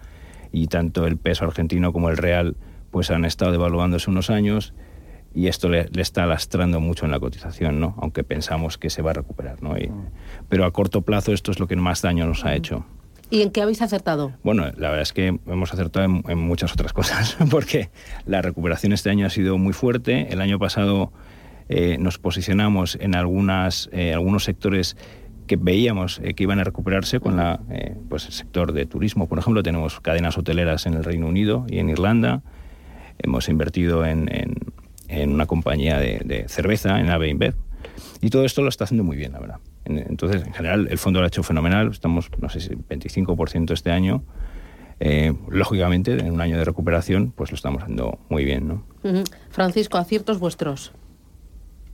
y 0.52 0.68
tanto 0.68 1.06
el 1.08 1.18
peso 1.18 1.46
argentino 1.46 1.92
como 1.92 2.10
el 2.10 2.18
real 2.18 2.56
pues 2.92 3.12
han 3.12 3.26
estado 3.26 3.52
devaluándose 3.52 4.10
unos 4.10 4.30
años 4.30 4.74
y 5.36 5.48
esto 5.48 5.68
le, 5.68 5.90
está 5.98 6.26
lastrando 6.26 6.80
mucho 6.80 7.06
en 7.06 7.12
la 7.12 7.20
cotización, 7.20 7.80
¿no? 7.80 7.94
aunque 8.00 8.24
pensamos 8.24 8.78
que 8.78 8.90
se 8.90 9.02
va 9.02 9.12
a 9.12 9.14
recuperar. 9.14 9.62
¿no? 9.62 9.76
pero 10.48 10.66
a 10.66 10.72
corto 10.72 11.02
plazo 11.02 11.34
esto 11.34 11.52
es 11.52 11.60
lo 11.60 11.68
que 11.68 11.76
más 11.76 12.02
daño 12.02 12.26
nos 12.26 12.46
ha 12.46 12.56
hecho. 12.56 12.86
¿Y 13.30 13.42
en 13.42 13.52
qué 13.52 13.62
habéis 13.62 13.82
acertado? 13.82 14.32
Bueno, 14.44 14.64
la 14.64 14.90
verdad 14.90 15.02
es 15.02 15.12
que 15.12 15.28
hemos 15.28 15.74
acertado 15.74 16.06
en, 16.06 16.38
muchas 16.38 16.72
otras 16.72 16.94
cosas, 16.94 17.36
porque 17.52 17.90
la 18.26 18.42
recuperación 18.42 18.94
este 18.94 19.10
año 19.10 19.26
ha 19.26 19.30
sido 19.30 19.58
muy 19.58 19.74
fuerte. 19.74 20.32
El 20.32 20.40
año 20.40 20.58
pasado 20.58 21.12
eh, 21.68 21.98
nos 22.00 22.18
posicionamos 22.18 22.98
en 23.02 23.16
algunas, 23.16 23.90
eh, 23.92 24.14
algunos 24.14 24.44
sectores 24.46 24.96
que 25.48 25.58
veíamos 25.58 26.22
eh, 26.24 26.34
que 26.34 26.44
iban 26.44 26.60
a 26.60 26.64
recuperarse 26.64 27.20
con 27.20 27.36
la, 27.36 27.60
pues 28.10 28.28
el 28.28 28.32
sector 28.32 28.72
de 28.74 28.86
turismo. 28.86 29.28
Por 29.28 29.40
ejemplo, 29.40 29.64
tenemos 29.64 30.00
cadenas 30.00 30.38
hoteleras 30.38 30.86
en 30.86 30.94
el 30.94 31.04
Reino 31.04 31.28
Unido 31.28 31.66
y 31.68 31.80
en 31.80 31.90
Irlanda. 31.90 32.42
Hemos 33.18 33.50
invertido 33.50 34.06
en, 34.06 34.34
en, 34.34 34.56
una 35.10 35.46
compañía 35.46 36.00
de, 36.00 36.22
de, 36.26 36.48
cerveza, 36.48 37.00
en 37.00 37.10
AB 37.10 37.24
InBev. 37.28 37.56
Y 38.22 38.30
todo 38.30 38.46
esto 38.46 38.62
lo 38.62 38.70
está 38.70 38.86
haciendo 38.86 39.04
muy 39.04 39.18
bien, 39.18 39.34
la 39.34 39.40
verdad. 39.40 39.60
Entonces, 39.86 40.44
en 40.46 40.54
general, 40.54 40.88
el 40.90 40.98
fondo 40.98 41.20
lo 41.20 41.26
ha 41.26 41.28
hecho 41.28 41.44
fenomenal. 41.44 41.90
Estamos, 41.92 42.30
no 42.40 42.50
sé 42.50 42.60
si 42.60 42.70
25% 42.70 43.72
este 43.72 43.92
año. 43.92 44.24
Eh, 45.00 45.34
lógicamente, 45.50 46.14
en 46.14 46.32
un 46.32 46.42
año 46.42 46.58
de 46.58 46.66
recuperación, 46.66 47.32
pues 47.36 47.52
lo 47.52 47.56
estamos 47.56 47.84
haciendo 47.84 48.20
muy 48.30 48.46
bien. 48.46 48.68
¿no? 48.68 48.84
Francisco, 49.50 49.98
aciertos 49.98 50.40
vuestros. 50.40 50.94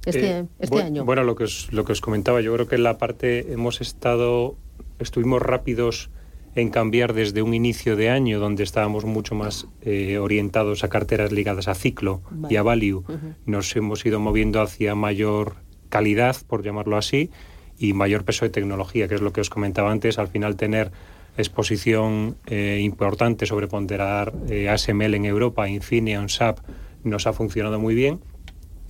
Este, 0.06 0.40
eh, 0.40 0.46
este 0.60 0.82
año. 0.82 1.06
Bueno, 1.06 1.24
lo 1.24 1.36
que, 1.36 1.44
os, 1.44 1.72
lo 1.72 1.84
que 1.84 1.92
os 1.92 2.02
comentaba, 2.02 2.42
yo 2.42 2.54
creo 2.54 2.68
que 2.68 2.76
en 2.76 2.84
la 2.84 2.98
parte 2.98 3.52
hemos 3.54 3.82
estado 3.82 4.56
estuvimos 5.00 5.42
rápidos 5.42 6.10
en 6.56 6.70
cambiar 6.70 7.14
desde 7.14 7.42
un 7.42 7.54
inicio 7.54 7.96
de 7.96 8.10
año 8.10 8.40
donde 8.40 8.64
estábamos 8.64 9.06
mucho 9.06 9.36
más 9.36 9.68
eh, 9.82 10.18
orientados 10.18 10.84
a 10.84 10.90
carteras 10.90 11.32
ligadas 11.32 11.68
a 11.68 11.76
ciclo 11.76 12.22
y 12.50 12.58
a 12.58 12.64
value. 12.64 13.04
Nos 13.46 13.76
hemos 13.76 14.06
ido 14.06 14.20
moviendo 14.20 14.62
hacia 14.62 14.96
mayor 14.96 15.56
calidad, 15.90 16.36
por 16.48 16.64
llamarlo 16.64 16.98
así, 16.98 17.30
y 17.78 17.94
mayor 17.94 18.26
peso 18.26 18.46
de 18.46 18.52
tecnología, 18.52 19.08
que 19.08 19.16
es 19.16 19.22
lo 19.22 19.34
que 19.34 19.42
os 19.42 19.50
comentaba 19.50 19.92
antes. 19.92 20.20
Al 20.20 20.28
final 20.28 20.56
tener 20.56 20.92
exposición 21.38 22.38
eh, 22.48 22.80
importante 22.82 23.46
sobre 23.46 23.68
ponderar 23.68 24.34
eh, 24.50 24.70
ASML 24.70 25.16
en 25.16 25.26
Europa, 25.26 25.70
Infineon, 25.70 26.30
SAP, 26.30 26.60
nos 27.04 27.28
ha 27.28 27.34
funcionado 27.34 27.80
muy 27.80 27.96
bien. 27.96 28.20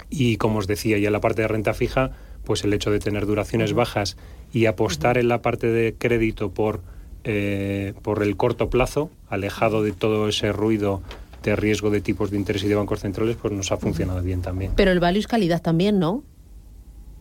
Y 0.09 0.37
como 0.37 0.59
os 0.59 0.67
decía, 0.67 0.97
ya 0.97 1.07
en 1.07 1.13
la 1.13 1.21
parte 1.21 1.43
de 1.43 1.47
renta 1.47 1.73
fija, 1.73 2.11
pues 2.43 2.63
el 2.63 2.73
hecho 2.73 2.91
de 2.91 2.99
tener 2.99 3.25
duraciones 3.25 3.73
bajas 3.73 4.17
y 4.51 4.65
apostar 4.65 5.17
en 5.17 5.27
la 5.27 5.41
parte 5.41 5.67
de 5.67 5.95
crédito 5.97 6.53
por, 6.53 6.81
eh, 7.23 7.93
por 8.01 8.23
el 8.23 8.35
corto 8.37 8.69
plazo, 8.69 9.09
alejado 9.29 9.83
de 9.83 9.91
todo 9.91 10.27
ese 10.27 10.51
ruido 10.51 11.01
de 11.43 11.55
riesgo 11.55 11.89
de 11.89 12.01
tipos 12.01 12.31
de 12.31 12.37
interés 12.37 12.63
y 12.63 12.67
de 12.67 12.75
bancos 12.75 12.99
centrales, 12.99 13.35
pues 13.41 13.53
nos 13.53 13.71
ha 13.71 13.77
funcionado 13.77 14.21
bien 14.21 14.41
también. 14.41 14.73
Pero 14.75 14.91
el 14.91 14.99
value 14.99 15.19
es 15.19 15.27
calidad 15.27 15.61
también, 15.61 15.99
¿no? 15.99 16.23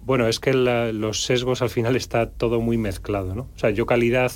Bueno, 0.05 0.29
es 0.29 0.41
que 0.41 0.53
los 0.53 1.25
sesgos 1.25 1.63
al 1.63 1.71
final 1.71 1.97
está 1.97 2.31
todo 2.31 2.61
muy 2.61 2.77
mezclado, 2.77 3.35
¿no? 3.35 3.43
O 3.55 3.59
sea, 3.59 3.71
yo 3.71 3.87
calidad, 3.87 4.33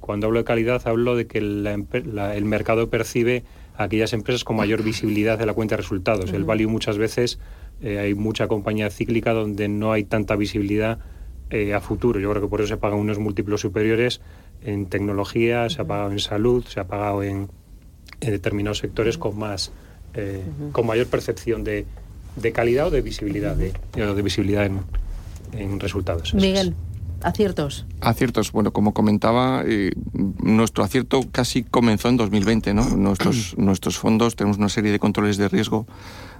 cuando 0.00 0.26
hablo 0.26 0.40
de 0.40 0.44
calidad, 0.44 0.86
hablo 0.86 1.16
de 1.16 1.26
que 1.26 1.38
el 1.38 2.44
mercado 2.44 2.88
percibe 2.88 3.44
aquellas 3.78 4.12
empresas 4.12 4.44
con 4.44 4.56
mayor 4.56 4.82
visibilidad 4.82 5.38
de 5.38 5.46
la 5.46 5.54
cuenta 5.54 5.76
de 5.76 5.82
resultados. 5.82 6.32
El 6.32 6.44
value 6.44 6.68
muchas 6.68 6.98
veces 6.98 7.38
eh, 7.80 7.98
hay 7.98 8.14
mucha 8.14 8.48
compañía 8.48 8.90
cíclica 8.90 9.32
donde 9.32 9.68
no 9.68 9.92
hay 9.92 10.04
tanta 10.04 10.34
visibilidad 10.34 10.98
eh, 11.50 11.72
a 11.74 11.80
futuro. 11.80 12.18
Yo 12.18 12.28
creo 12.30 12.42
que 12.42 12.48
por 12.48 12.60
eso 12.60 12.68
se 12.68 12.76
pagan 12.76 12.98
unos 12.98 13.18
múltiplos 13.18 13.60
superiores 13.60 14.20
en 14.62 14.86
tecnología, 14.86 15.68
se 15.70 15.82
ha 15.82 15.84
pagado 15.84 16.10
en 16.12 16.18
salud, 16.18 16.64
se 16.64 16.80
ha 16.80 16.84
pagado 16.84 17.22
en, 17.22 17.48
determinados 18.20 18.78
sectores 18.78 19.16
con 19.16 19.38
más 19.38 19.70
eh, 20.14 20.42
con 20.72 20.86
mayor 20.86 21.06
percepción 21.06 21.62
de, 21.62 21.86
de, 22.36 22.52
calidad 22.52 22.88
o 22.88 22.90
de 22.90 23.00
visibilidad 23.00 23.54
de, 23.54 23.72
de 23.94 24.22
visibilidad 24.22 24.66
en, 24.66 24.80
en 25.52 25.78
resultados. 25.78 26.34
Miguel. 26.34 26.74
Aciertos. 27.22 27.84
Aciertos. 28.00 28.52
Bueno, 28.52 28.72
como 28.72 28.94
comentaba, 28.94 29.64
eh, 29.66 29.90
nuestro 30.40 30.84
acierto 30.84 31.20
casi 31.32 31.64
comenzó 31.64 32.08
en 32.08 32.16
2020, 32.16 32.74
¿no? 32.74 32.84
Nuestros, 32.96 33.56
nuestros 33.58 33.98
fondos, 33.98 34.36
tenemos 34.36 34.58
una 34.58 34.68
serie 34.68 34.92
de 34.92 34.98
controles 34.98 35.36
de 35.36 35.48
riesgo. 35.48 35.86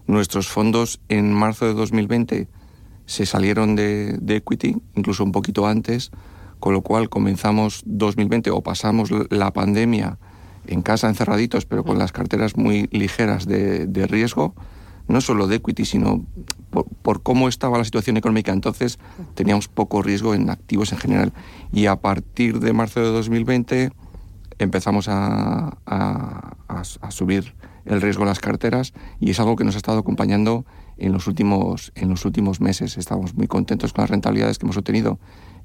Nuestros 0.07 0.49
fondos 0.49 1.01
en 1.09 1.33
marzo 1.33 1.67
de 1.67 1.75
2020 1.75 2.49
se 3.07 3.27
salieron 3.27 3.75
de, 3.75 4.17
de 4.21 4.37
equity, 4.37 4.77
incluso 4.95 5.25
un 5.25 5.33
poquito 5.33 5.67
antes, 5.67 6.11
con 6.61 6.73
lo 6.73 6.83
cual 6.83 7.09
comenzamos 7.09 7.83
2020 7.87 8.51
o 8.51 8.63
pasamos 8.63 9.11
la 9.31 9.53
pandemia 9.53 10.19
en 10.67 10.83
casa 10.83 11.09
encerraditos, 11.09 11.65
pero 11.65 11.85
con 11.85 11.99
las 11.99 12.13
carteras 12.13 12.57
muy 12.57 12.89
ligeras 12.93 13.47
de, 13.47 13.87
de 13.87 14.07
riesgo 14.07 14.55
no 15.09 15.23
solo 15.23 15.47
de 15.47 15.57
equity, 15.57 15.85
sino 15.85 16.25
por, 17.03 17.23
cómo 17.23 17.49
estaba 17.49 17.79
la 17.79 17.85
situación 17.85 18.19
económica. 18.19 18.53
Entonces 18.53 18.99
teníamos 19.35 19.67
poco 19.69 20.03
riesgo 20.03 20.35
en 20.35 20.51
activos 20.51 20.93
en 20.93 20.99
general. 20.99 21.33
Y 21.73 21.87
a 21.87 21.97
partir 21.97 22.61
de 22.61 22.73
marzo 22.73 23.01
de 23.01 23.09
2020 23.09 23.91
empezamos 24.59 25.07
a, 25.09 25.79
subir 27.09 27.55
el 27.87 28.03
riesgo 28.03 28.23
en 28.23 28.29
las 28.29 28.39
carteras 28.39 28.93
y 29.19 29.31
es 29.31 29.41
algo 29.41 29.57
que 29.57 29.65
nos 29.65 29.75
ha 29.75 29.79
estado 29.79 29.99
acompañando 29.99 30.67
en 30.99 31.13
los 31.13 31.27
últimos, 31.27 31.91
en 31.95 32.11
los 32.11 32.27
últimos 32.27 32.61
meses. 32.61 32.99
Estamos 32.99 33.35
muy 33.35 33.47
contentos 33.47 33.95
con 33.95 34.03
las 34.03 34.11
rentabilidades 34.11 34.59
que 34.59 34.67
hemos 34.67 34.77
obtenido 34.77 35.19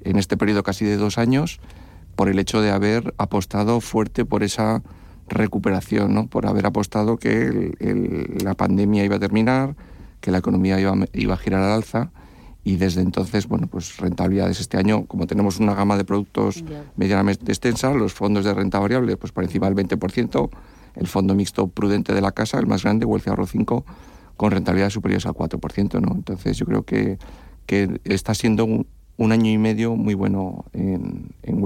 en 0.04 0.18
este 0.18 0.36
periodo 0.36 0.62
casi 0.62 0.84
de 0.84 0.96
dos 0.96 1.18
años 1.18 1.60
por 2.14 2.28
el 2.28 2.38
hecho 2.38 2.60
de 2.60 2.70
haber 2.70 3.14
apostado 3.18 3.80
fuerte 3.80 4.24
por 4.24 4.42
esa 4.42 4.82
recuperación, 5.28 6.14
¿no? 6.14 6.26
por 6.26 6.46
haber 6.46 6.66
apostado 6.66 7.16
que 7.16 7.74
la 8.42 8.54
pandemia 8.54 9.04
iba 9.04 9.16
a 9.16 9.20
terminar, 9.20 9.74
que 10.20 10.30
la 10.30 10.38
economía 10.38 10.78
iba, 10.80 10.94
iba, 11.12 11.34
a 11.34 11.38
girar 11.38 11.62
al 11.62 11.72
alza 11.72 12.10
y 12.62 12.76
desde 12.76 13.02
entonces, 13.02 13.46
bueno, 13.46 13.66
pues 13.66 13.98
rentabilidades 13.98 14.60
este 14.60 14.78
año, 14.78 15.04
como 15.06 15.26
tenemos 15.26 15.60
una 15.60 15.74
gama 15.74 15.96
de 15.96 16.04
productos 16.04 16.64
medianamente 16.96 17.52
extensa, 17.52 17.92
los 17.92 18.14
fondos 18.14 18.44
de 18.44 18.54
renta 18.54 18.78
variable 18.78 19.16
pues 19.16 19.32
por 19.32 19.44
encima 19.44 19.68
del 19.70 19.76
20%, 19.86 20.50
el 20.96 21.06
fondo 21.06 21.34
mixto 21.34 21.68
prudente 21.68 22.14
de 22.14 22.20
la 22.20 22.32
casa, 22.32 22.58
el 22.58 22.66
más 22.66 22.84
grande, 22.84 23.04
o 23.06 23.16
el 23.16 23.22
Ahorro 23.26 23.46
5, 23.46 23.84
con 24.36 24.50
rentabilidades 24.50 24.94
superiores 24.94 25.26
al 25.26 25.34
4%, 25.34 26.00
¿no? 26.00 26.14
Entonces 26.14 26.56
yo 26.56 26.66
creo 26.66 26.84
que, 26.84 27.18
que 27.66 28.00
está 28.04 28.34
siendo 28.34 28.64
un, 28.64 28.86
año 29.18 29.50
y 29.50 29.58
medio 29.58 29.96
muy 29.96 30.14
bueno 30.14 30.64
en, 30.72 31.30
en 31.42 31.60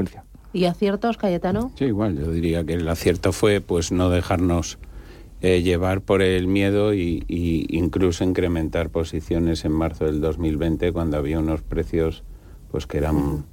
¿Y 0.52 0.64
aciertos, 0.64 1.16
Cayetano? 1.18 1.70
Sí, 1.76 1.84
igual, 1.84 2.18
yo 2.18 2.30
diría 2.30 2.64
que 2.64 2.74
el 2.74 2.88
acierto 2.88 3.32
fue 3.32 3.60
pues 3.60 3.92
no 3.92 4.10
dejarnos 4.10 4.78
eh, 5.40 5.62
llevar 5.62 6.00
por 6.00 6.20
el 6.20 6.48
miedo 6.48 6.94
y, 6.94 7.24
incluso 7.28 8.24
incrementar 8.24 8.90
posiciones 8.90 9.64
en 9.64 9.70
marzo 9.70 10.06
del 10.06 10.20
2020 10.20 10.90
cuando 10.92 11.16
había 11.16 11.38
unos 11.38 11.62
precios 11.62 12.24
pues 12.72 12.86
que 12.86 12.98
eran 12.98 13.44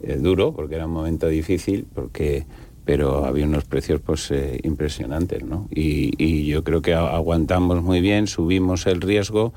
eh, 0.00 0.16
duro 0.16 0.54
porque 0.54 0.76
era 0.76 0.86
un 0.86 0.92
momento 0.92 1.28
difícil 1.28 1.86
porque 1.94 2.46
pero 2.86 3.26
había 3.26 3.44
unos 3.44 3.64
precios 3.64 4.00
pues 4.00 4.30
eh, 4.30 4.60
impresionantes 4.62 5.44
¿no? 5.44 5.68
Y, 5.70 6.12
y, 6.16 6.46
yo 6.46 6.64
creo 6.64 6.80
que 6.80 6.94
aguantamos 6.94 7.82
muy 7.82 8.00
bien 8.00 8.28
subimos 8.28 8.86
el 8.86 9.02
riesgo 9.02 9.52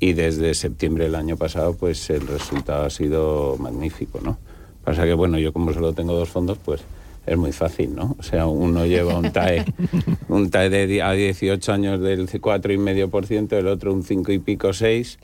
y 0.00 0.14
desde 0.14 0.54
septiembre 0.54 1.04
del 1.04 1.14
año 1.14 1.36
pasado 1.36 1.74
pues 1.74 2.10
el 2.10 2.26
resultado 2.26 2.86
ha 2.86 2.90
sido 2.90 3.56
magnífico 3.58 4.20
¿no? 4.20 4.38
Pasa 4.84 5.04
que, 5.04 5.14
bueno, 5.14 5.38
yo 5.38 5.52
como 5.52 5.72
solo 5.72 5.92
tengo 5.92 6.14
dos 6.14 6.28
fondos, 6.28 6.58
pues 6.58 6.80
es 7.26 7.36
muy 7.36 7.52
fácil, 7.52 7.94
¿no? 7.94 8.16
O 8.18 8.22
sea, 8.22 8.46
uno 8.46 8.86
lleva 8.86 9.18
un 9.18 9.30
TAE, 9.30 9.64
un 10.28 10.50
TAE 10.50 10.70
de 10.70 11.02
a 11.02 11.12
18 11.12 11.72
años 11.72 12.00
del 12.00 12.26
4,5%, 12.28 13.52
el 13.52 13.66
otro 13.66 13.92
un 13.92 14.02
5 14.02 14.32
y 14.32 14.38
pico, 14.38 14.72
6, 14.72 15.18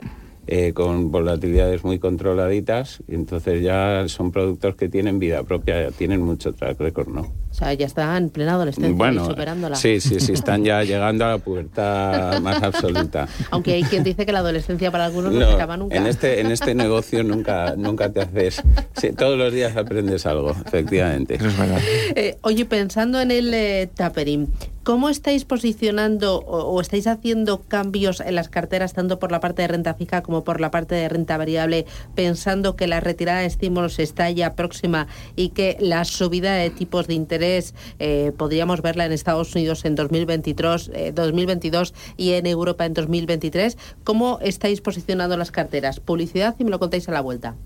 eh, 0.47 0.73
con 0.73 1.11
volatilidades 1.11 1.83
muy 1.83 1.99
controladitas, 1.99 3.03
y 3.07 3.15
entonces 3.15 3.61
ya 3.61 4.05
son 4.07 4.31
productos 4.31 4.75
que 4.75 4.87
tienen 4.87 5.19
vida 5.19 5.43
propia, 5.43 5.91
tienen 5.91 6.21
mucho 6.21 6.53
track 6.53 6.79
record, 6.79 7.09
¿no? 7.09 7.21
O 7.21 7.53
sea, 7.53 7.73
ya 7.73 7.85
están 7.85 8.23
en 8.23 8.29
plena 8.29 8.53
adolescencia 8.53 8.93
bueno, 8.93 9.25
y 9.25 9.29
superándola. 9.29 9.75
Sí, 9.75 9.99
sí, 9.99 10.19
sí, 10.19 10.33
están 10.33 10.63
ya 10.63 10.83
llegando 10.83 11.25
a 11.25 11.29
la 11.29 11.37
pubertad 11.39 12.39
más 12.39 12.61
absoluta. 12.61 13.27
Aunque 13.49 13.73
hay 13.73 13.83
quien 13.83 14.03
dice 14.03 14.25
que 14.25 14.31
la 14.31 14.39
adolescencia 14.39 14.91
para 14.91 15.05
algunos 15.05 15.33
no, 15.33 15.45
se 15.45 15.53
acaba 15.53 15.75
nunca. 15.75 15.95
En 15.95 16.05
este, 16.05 16.39
en 16.39 16.51
este 16.51 16.75
negocio 16.75 17.23
nunca, 17.23 17.75
nunca 17.75 18.11
te 18.11 18.21
haces... 18.21 18.61
Sí, 18.95 19.11
todos 19.11 19.37
los 19.37 19.51
días 19.51 19.75
aprendes 19.75 20.25
algo, 20.25 20.51
efectivamente. 20.65 21.35
Eso 21.35 21.47
es 21.47 21.57
verdad. 21.57 21.81
Eh, 22.15 22.37
oye, 22.41 22.65
pensando 22.65 23.19
en 23.19 23.31
el 23.31 23.53
eh, 23.53 23.89
tapering, 23.93 24.47
¿cómo 24.87 25.09
estáis 25.09 25.43
posicionando 25.43 26.37
o, 26.37 26.79
estáis 26.79 27.07
haciendo 27.07 27.59
cambios 27.59 28.21
en 28.21 28.35
las 28.35 28.47
carteras, 28.47 28.93
tanto 28.93 29.19
por 29.19 29.33
la 29.33 29.41
parte 29.41 29.61
de 29.61 29.67
renta 29.67 29.93
fija 29.95 30.23
como 30.23 30.45
por 30.45 30.61
la 30.61 30.71
parte 30.71 30.95
de 30.95 31.09
renta 31.09 31.35
variable, 31.35 31.85
pensando 32.15 32.77
que 32.77 32.87
la 32.87 33.01
retirada 33.01 33.41
de 33.41 33.47
estímulos 33.47 33.99
está 33.99 34.31
ya 34.31 34.55
próxima 34.55 35.07
y 35.35 35.49
que 35.49 35.75
la 35.81 36.05
subida 36.05 36.53
de 36.53 36.69
tipos 36.69 37.07
de 37.07 37.15
interés 37.15 37.75
eh, 37.99 38.31
podríamos 38.37 38.81
verla 38.81 39.05
en 39.05 39.11
Estados 39.11 39.53
Unidos 39.53 39.83
en 39.83 39.95
2023, 39.95 41.13
2022 41.13 41.89
eh, 41.89 41.93
y 42.15 42.31
en 42.31 42.45
Europa 42.45 42.85
en 42.85 42.93
2023. 42.93 43.77
¿Cómo 44.05 44.39
estáis 44.41 44.79
posicionando 44.79 45.35
las 45.35 45.51
carteras? 45.51 45.99
Publicidad 45.99 46.55
y 46.59 46.63
me 46.63 46.69
lo 46.69 46.79
contáis 46.79 47.09
a 47.09 47.11
la 47.11 47.19
vuelta. 47.19 47.57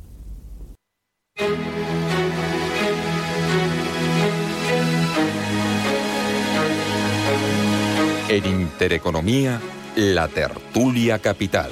En 8.32 8.46
Intereconomía, 8.46 9.60
la 9.98 10.30
tertulia 10.30 11.20
capital. 11.20 11.70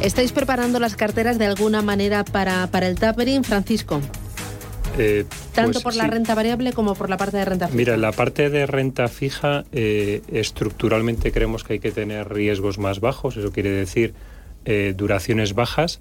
¿Estáis 0.00 0.30
preparando 0.30 0.78
las 0.78 0.94
carteras 0.94 1.40
de 1.40 1.46
alguna 1.46 1.82
manera 1.82 2.24
para, 2.24 2.68
para 2.68 2.86
el 2.86 3.00
tapering, 3.00 3.42
Francisco? 3.42 4.00
Eh, 4.96 5.24
Tanto 5.52 5.72
pues 5.72 5.82
por 5.82 5.96
la 5.96 6.06
renta 6.06 6.36
variable 6.36 6.72
como 6.72 6.94
por 6.94 7.10
la 7.10 7.16
parte 7.16 7.38
de 7.38 7.46
renta 7.46 7.66
fija. 7.66 7.76
Mira, 7.76 7.96
la 7.96 8.12
parte 8.12 8.48
de 8.48 8.64
renta 8.66 9.08
fija, 9.08 9.64
eh, 9.72 10.22
estructuralmente 10.30 11.32
creemos 11.32 11.64
que 11.64 11.72
hay 11.72 11.78
que 11.80 11.90
tener 11.90 12.32
riesgos 12.32 12.78
más 12.78 13.00
bajos, 13.00 13.36
eso 13.36 13.50
quiere 13.50 13.70
decir 13.70 14.14
eh, 14.64 14.94
duraciones 14.96 15.54
bajas. 15.54 16.00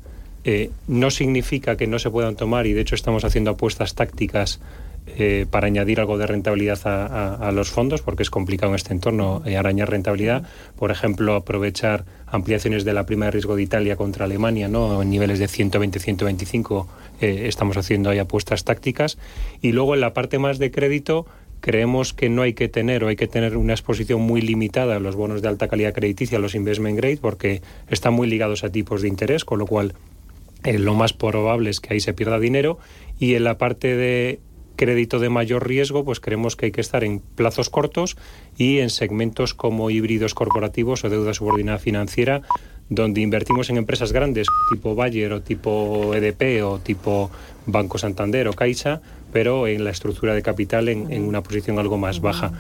No 0.88 1.10
significa 1.12 1.76
que 1.76 1.88
no 1.88 2.00
se 2.00 2.10
puedan 2.10 2.36
tomar, 2.36 2.68
y 2.68 2.74
de 2.74 2.82
hecho 2.82 2.96
estamos 2.96 3.26
haciendo 3.26 3.52
apuestas 3.52 3.96
tácticas 3.96 4.60
eh, 5.08 5.46
para 5.52 5.68
añadir 5.68 6.00
algo 6.00 6.18
de 6.18 6.26
rentabilidad 6.26 6.80
a, 6.84 7.52
los 7.52 7.70
fondos, 7.70 8.02
porque 8.02 8.24
es 8.24 8.32
complicado 8.32 8.72
en 8.72 8.76
este 8.76 8.92
entorno 8.92 9.44
eh, 9.46 9.56
arañar 9.56 9.90
rentabilidad. 9.90 10.44
Por 10.76 10.90
ejemplo, 10.90 11.36
aprovechar 11.36 12.06
ampliaciones 12.26 12.86
de 12.86 12.94
la 12.94 13.06
prima 13.06 13.26
de 13.26 13.32
riesgo 13.32 13.56
de 13.56 13.62
Italia 13.62 13.98
contra 13.98 14.26
Alemania, 14.26 14.68
¿no? 14.68 15.04
en 15.04 15.10
niveles 15.12 15.38
de 15.38 15.46
120-125, 15.46 16.88
eh, 17.22 17.44
estamos 17.46 17.78
haciendo 17.78 18.10
ahí 18.10 18.18
apuestas 18.18 18.64
tácticas. 18.64 19.20
Y 19.62 19.74
luego 19.74 19.94
en 19.94 20.02
la 20.02 20.14
parte 20.14 20.40
más 20.40 20.58
de 20.58 20.72
crédito, 20.72 21.28
creemos 21.60 22.14
que 22.14 22.30
no 22.30 22.42
hay 22.42 22.54
que 22.54 22.68
tener 22.68 23.04
o 23.04 23.08
hay 23.08 23.16
que 23.16 23.28
tener 23.28 23.58
una 23.58 23.74
exposición 23.74 24.22
muy 24.22 24.42
limitada 24.42 24.96
a 24.96 25.00
los 25.00 25.16
bonos 25.16 25.44
de 25.44 25.50
alta 25.50 25.68
calidad 25.68 25.94
crediticia, 25.94 26.40
a 26.40 26.42
los 26.42 26.56
investment 26.56 26.98
grade, 26.98 27.18
porque 27.22 27.62
están 27.90 28.16
muy 28.16 28.28
ligados 28.28 28.64
a 28.64 28.70
tipos 28.70 29.04
de 29.04 29.08
interés, 29.08 29.46
con 29.46 29.60
lo 29.60 29.68
cual 29.68 29.94
eh, 30.66 30.80
lo 30.80 30.96
más 30.96 31.14
probable 31.14 31.70
es 31.70 31.80
que 31.80 31.94
ahí 31.94 32.00
se 32.00 32.14
pierda 32.14 32.40
dinero. 32.40 32.80
Y 33.20 33.36
en 33.36 33.44
la 33.44 33.58
parte 33.58 33.96
de 33.96 34.40
crédito 34.76 35.20
de 35.20 35.30
mayor 35.30 35.68
riesgo, 35.68 36.04
pues 36.04 36.20
creemos 36.20 36.56
que 36.56 36.68
hay 36.68 36.72
que 36.72 36.82
estar 36.82 37.04
en 37.04 37.20
plazos 37.20 37.70
cortos 37.70 38.18
y 38.58 38.80
en 38.80 38.90
segmentos 38.90 39.54
como 39.54 39.90
híbridos 39.90 40.34
corporativos 40.34 41.04
o 41.04 41.10
deuda 41.10 41.34
subordinada 41.34 41.80
financiera, 41.80 42.42
donde 42.90 43.22
invertimos 43.22 43.70
en 43.70 43.78
empresas 43.78 44.12
grandes 44.12 44.48
tipo 44.72 44.96
Bayer 44.96 45.34
o 45.34 45.42
tipo 45.42 46.14
EDP 46.14 46.64
o 46.64 46.80
tipo 46.80 47.32
Banco 47.66 47.98
Santander 47.98 48.48
o 48.48 48.54
Caixa, 48.54 49.02
pero 49.32 49.68
en 49.68 49.84
la 49.84 49.90
estructura 49.92 50.34
de 50.34 50.42
capital 50.42 50.90
en, 50.90 51.24
una 51.24 51.42
posición 51.42 51.80
algo 51.80 51.98
más 51.98 52.22
baja. 52.22 52.54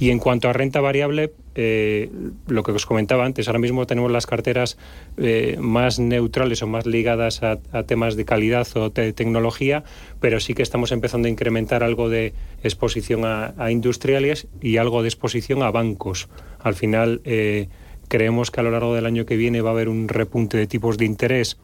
Y 0.00 0.08
en 0.08 0.18
cuanto 0.18 0.48
a 0.48 0.54
renta 0.54 0.80
variable, 0.80 1.30
eh, 1.54 2.10
lo 2.48 2.62
que 2.62 2.72
os 2.72 2.86
comentaba 2.86 3.26
antes, 3.26 3.48
ahora 3.48 3.58
mismo 3.58 3.86
tenemos 3.86 4.10
las 4.10 4.26
carteras 4.26 4.78
eh, 5.18 5.58
más 5.60 5.98
neutrales 5.98 6.62
o 6.62 6.66
más 6.66 6.86
ligadas 6.86 7.42
a, 7.42 7.58
temas 7.84 8.16
de 8.16 8.24
calidad 8.24 8.66
o 8.76 8.88
de 8.88 9.12
tecnología, 9.12 9.84
pero 10.18 10.40
sí 10.40 10.54
que 10.54 10.62
estamos 10.62 10.90
empezando 10.90 11.28
a 11.28 11.30
incrementar 11.30 11.82
algo 11.82 12.08
de 12.08 12.32
exposición 12.62 13.26
a, 13.26 13.70
industriales 13.70 14.48
y 14.62 14.78
algo 14.78 15.02
de 15.02 15.08
exposición 15.08 15.62
a 15.62 15.70
bancos. 15.70 16.30
Al 16.60 16.74
final, 16.74 17.20
eh, 17.24 17.68
creemos 18.08 18.50
que 18.50 18.60
a 18.60 18.62
lo 18.62 18.70
largo 18.70 18.94
del 18.94 19.04
año 19.04 19.26
que 19.26 19.36
viene 19.36 19.60
va 19.60 19.68
a 19.68 19.72
haber 19.74 19.90
un 19.90 20.08
repunte 20.08 20.56
de 20.56 20.66
tipos 20.66 20.96
de 20.96 21.04
interés, 21.04 21.58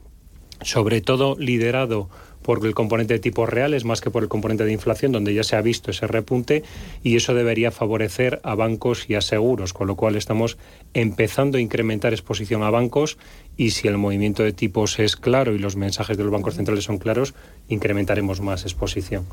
sobre 0.61 1.01
todo 1.01 1.37
liderado 1.39 2.11
por 2.47 2.65
el 2.65 2.75
componente 2.75 3.15
de 3.15 3.19
tipos 3.19 3.49
reales 3.49 3.85
más 3.85 4.01
que 4.01 4.09
por 4.09 4.23
el 4.23 4.29
componente 4.29 4.65
de 4.65 4.73
inflación, 4.73 5.11
donde 5.11 5.35
ya 5.35 5.43
se 5.43 5.57
ha 5.57 5.63
visto 5.63 5.91
ese 5.91 6.07
repunte 6.07 6.63
y 7.03 7.17
eso 7.17 7.35
debería 7.35 7.73
favorecer 7.73 8.41
a 8.45 8.55
bancos 8.55 9.11
y 9.11 9.17
a 9.17 9.21
seguros, 9.21 9.73
con 9.73 9.89
lo 9.89 9.97
cual 9.97 10.15
estamos 10.15 10.57
empezando 10.95 11.59
a 11.59 11.61
incrementar 11.61 12.13
exposición 12.13 12.63
a 12.63 12.71
bancos 12.71 13.19
y 13.57 13.71
si 13.71 13.89
el 13.89 13.99
movimiento 13.99 14.45
de 14.45 14.53
tipos 14.53 15.01
es 15.01 15.17
claro 15.17 15.57
y 15.57 15.59
los 15.59 15.75
mensajes 15.75 16.17
de 16.17 16.23
los 16.23 16.33
bancos 16.33 16.55
centrales 16.55 16.85
son 16.85 16.99
claros, 16.99 17.35
incrementaremos 17.69 18.41
más 18.41 18.63
exposición. 18.63 19.25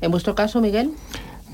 En 0.00 0.10
vuestro 0.10 0.34
caso, 0.34 0.62
Miguel. 0.62 0.92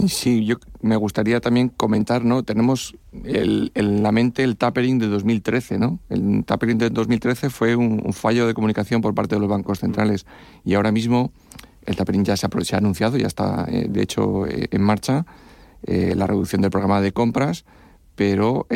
Sí, 0.08 0.44
yo 0.44 0.56
me 0.82 0.96
gustaría 0.96 1.40
también 1.40 1.68
comentar, 1.70 2.24
¿no? 2.24 2.42
Tenemos 2.42 2.96
en 3.24 4.02
la 4.02 4.12
mente 4.12 4.44
el 4.44 4.56
tapering 4.56 4.98
de 4.98 5.06
2013, 5.06 5.78
¿no? 5.78 6.00
El 6.10 6.44
tapering 6.44 6.76
de 6.76 6.90
2013 6.90 7.48
fue 7.48 7.76
un, 7.76 8.12
fallo 8.12 8.46
de 8.46 8.52
comunicación 8.52 9.00
por 9.00 9.14
parte 9.14 9.36
de 9.36 9.40
los 9.40 9.48
bancos 9.48 9.78
centrales 9.80 10.26
y 10.64 10.74
ahora 10.74 10.92
mismo 10.92 11.32
el 11.86 11.96
tapering 11.96 12.24
ya 12.24 12.36
se 12.36 12.46
ha, 12.46 12.76
anunciado, 12.76 13.16
ya 13.16 13.26
está, 13.26 13.64
eh, 13.68 13.86
de 13.88 14.02
hecho, 14.02 14.46
eh, 14.46 14.68
en 14.70 14.82
marcha 14.82 15.24
eh, 15.84 16.14
la 16.14 16.26
reducción 16.26 16.60
del 16.60 16.70
programa 16.70 17.00
de 17.00 17.12
compras, 17.12 17.64
pero 18.16 18.66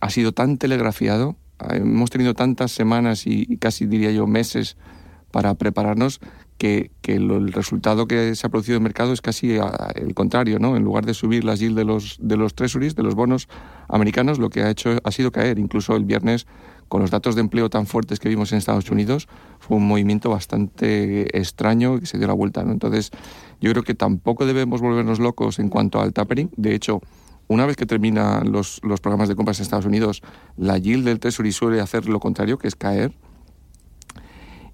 ha 0.00 0.10
sido 0.10 0.32
tan 0.32 0.56
telegrafiado, 0.56 1.36
hemos 1.70 2.10
tenido 2.10 2.34
tantas 2.34 2.70
semanas 2.70 3.26
y 3.26 3.56
casi 3.58 3.86
diría 3.86 4.12
yo 4.12 4.26
meses 4.28 4.76
para 5.30 5.54
prepararnos 5.54 6.20
que, 6.58 6.90
el 7.04 7.52
resultado 7.52 8.06
que 8.06 8.34
se 8.34 8.46
ha 8.46 8.50
producido 8.50 8.76
en 8.76 8.82
el 8.82 8.84
mercado 8.84 9.12
es 9.12 9.22
casi 9.22 9.56
el 9.94 10.14
contrario, 10.14 10.58
¿no? 10.58 10.76
En 10.76 10.84
lugar 10.84 11.06
de 11.06 11.14
subir 11.14 11.44
las 11.44 11.60
yield 11.60 11.76
de 11.76 11.84
los, 11.84 12.18
de 12.20 12.36
los 12.36 12.54
treasuries, 12.54 12.94
de 12.94 13.02
los 13.02 13.14
bonos 13.14 13.48
americanos, 13.88 14.38
lo 14.38 14.50
que 14.50 14.62
ha 14.62 14.70
hecho 14.70 14.98
ha 15.02 15.10
sido 15.10 15.32
caer. 15.32 15.58
Incluso 15.58 15.96
el 15.96 16.04
viernes, 16.04 16.46
con 16.88 17.00
los 17.00 17.10
datos 17.10 17.34
de 17.34 17.40
empleo 17.40 17.70
tan 17.70 17.86
fuertes 17.86 18.18
que 18.18 18.28
vimos 18.28 18.52
en 18.52 18.58
Estados 18.58 18.90
Unidos, 18.90 19.28
fue 19.60 19.78
un 19.78 19.86
movimiento 19.86 20.28
bastante 20.28 21.38
extraño 21.38 21.98
que 22.00 22.06
se 22.06 22.18
dio 22.18 22.26
la 22.26 22.34
vuelta. 22.34 22.60
Entonces, 22.60 23.10
yo 23.60 23.70
creo 23.70 23.84
que 23.84 23.94
tampoco 23.94 24.44
debemos 24.44 24.82
volvernos 24.82 25.20
locos 25.20 25.58
en 25.60 25.68
cuanto 25.70 26.00
al 26.00 26.12
tapering. 26.12 26.50
De 26.56 26.74
hecho, 26.74 27.00
una 27.46 27.64
vez 27.64 27.76
que 27.76 27.86
terminan 27.86 28.52
los, 28.52 28.80
los 28.82 29.00
programas 29.00 29.28
de 29.28 29.36
compras 29.36 29.58
en 29.58 29.62
Estados 29.62 29.86
Unidos, 29.86 30.22
la 30.56 30.76
yield 30.76 31.06
del 31.06 31.20
treasury 31.20 31.52
suele 31.52 31.80
hacer 31.80 32.08
lo 32.08 32.20
contrario, 32.20 32.58
que 32.58 32.68
es 32.68 32.76
caer 32.76 33.12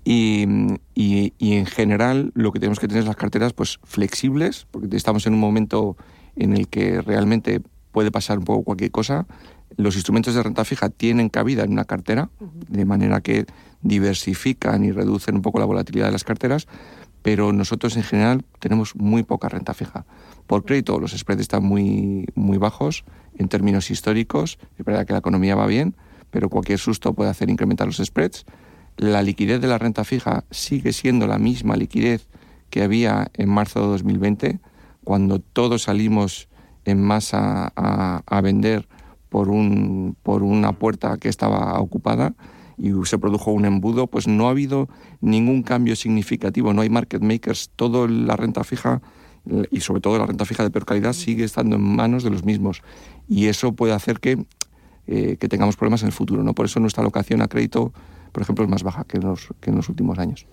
y, 0.05 0.47
y, 0.95 1.33
en 1.39 1.65
general 1.67 2.31
lo 2.35 2.53
que 2.53 2.61
tenemos 2.61 2.79
que 2.79 2.89
tener 2.89 3.03
es 3.03 3.07
las 3.07 3.17
carteras 3.17 3.55
pues 3.55 3.79
flexibles, 3.85 4.67
porque 4.71 4.97
estamos 4.97 5.27
en 5.27 5.33
un 5.33 5.41
momento 5.41 5.97
en 6.37 6.53
el 6.55 6.69
que 6.69 7.01
realmente 7.01 7.63
puede 7.91 8.11
pasar 8.11 8.39
un 8.39 8.45
poco 8.45 8.65
cualquier 8.65 8.91
cosa. 8.91 9.27
Los 9.77 9.95
instrumentos 9.95 10.35
de 10.35 10.43
renta 10.43 10.65
fija 10.65 10.91
tienen 10.91 11.31
cabida 11.31 11.65
en 11.65 11.73
una 11.73 11.85
cartera, 11.85 12.29
de 12.69 12.85
manera 12.85 13.21
que 13.23 13.47
diversifican 13.81 14.85
y 14.85 14.93
reducen 14.93 15.37
un 15.37 15.43
poco 15.43 15.59
la 15.59 15.65
volatilidad 15.65 16.07
de 16.07 16.13
las 16.13 16.25
carteras, 16.25 16.67
pero 17.23 17.53
nosotros 17.53 17.97
en 17.97 18.03
general 18.03 18.45
tenemos 18.59 18.95
muy 18.97 19.23
poca 19.23 19.49
renta 19.49 19.73
fija. 19.73 20.05
Por 20.47 20.65
crédito 20.65 21.01
los 21.01 21.13
spreads 21.13 21.41
están 21.41 21.65
muy, 21.65 22.27
muy 22.35 22.59
bajos 22.59 23.05
en 23.39 23.49
términos 23.49 23.91
históricos, 23.91 24.59
es 24.79 24.85
verdad 24.85 25.07
que 25.07 25.15
la 25.15 25.21
economía 25.21 25.55
va 25.55 25.67
bien, 25.67 25.97
pero 26.31 26.51
cualquier 26.51 26.79
susto 26.79 27.15
puede 27.15 27.31
hacer 27.31 27.49
incrementar 27.49 27.87
los 27.87 27.97
spreads 27.97 28.45
la 28.97 29.23
liquidez 29.23 29.61
de 29.61 29.69
la 29.69 29.79
renta 29.79 30.05
fija 30.05 30.45
sigue 30.51 30.93
siendo 30.93 31.27
la 31.27 31.39
misma 31.39 31.77
liquidez 31.77 32.29
que 32.71 32.83
había 32.83 33.31
en 33.35 33.49
marzo 33.49 33.81
de 33.81 33.87
2020, 33.89 34.61
cuando 35.05 35.39
todos 35.39 35.83
salimos 35.83 36.49
en 36.85 37.03
masa 37.03 37.73
a, 37.77 38.41
vender 38.41 38.89
por, 39.29 39.49
un, 39.49 40.17
por 40.23 40.43
una 40.43 40.73
puerta 40.73 41.17
que 41.19 41.29
estaba 41.29 41.79
ocupada 41.81 42.35
y 42.77 42.91
se 43.05 43.19
produjo 43.19 43.53
un 43.53 43.65
embudo, 43.65 44.07
pues 44.07 44.27
no 44.27 44.49
ha 44.49 44.51
habido 44.51 44.89
ningún 45.21 45.63
cambio 45.63 45.97
significativo, 45.97 46.73
no 46.73 46.83
hay 46.83 46.91
market 46.91 47.23
makers, 47.23 47.71
toda 47.77 48.09
la 48.09 48.37
renta 48.37 48.65
fija 48.65 49.01
y 49.71 49.81
sobre 49.81 50.01
todo 50.01 50.19
la 50.19 50.27
renta 50.27 50.45
fija 50.45 50.63
de 50.63 50.71
peor 50.71 50.87
calidad 50.87 51.13
sigue 51.13 51.45
estando 51.45 51.77
en 51.77 51.83
manos 51.83 52.25
de 52.25 52.31
los 52.31 52.45
mismos 52.45 52.83
y 53.29 53.47
eso 53.47 53.73
puede 53.73 53.93
hacer 53.93 54.19
que, 54.19 54.45
eh, 55.07 55.37
que 55.39 55.49
tengamos 55.49 55.77
problemas 55.77 56.03
en 56.03 56.09
el 56.09 56.13
futuro. 56.13 56.43
¿no? 56.43 56.55
Por 56.55 56.67
eso 56.67 56.81
nuestra 56.81 57.03
alocación 57.03 57.43
a 57.43 57.49
crédito 57.49 57.93
por 58.35 58.43
ejemplo, 58.43 58.65
es 58.65 58.71
más 58.71 58.83
baja 58.83 59.05
que 59.05 59.17
en 59.19 59.23
los, 59.23 59.49
que 59.61 59.71
en 59.71 59.77
los 59.77 59.89
últimos 59.89 60.19
años. 60.19 60.45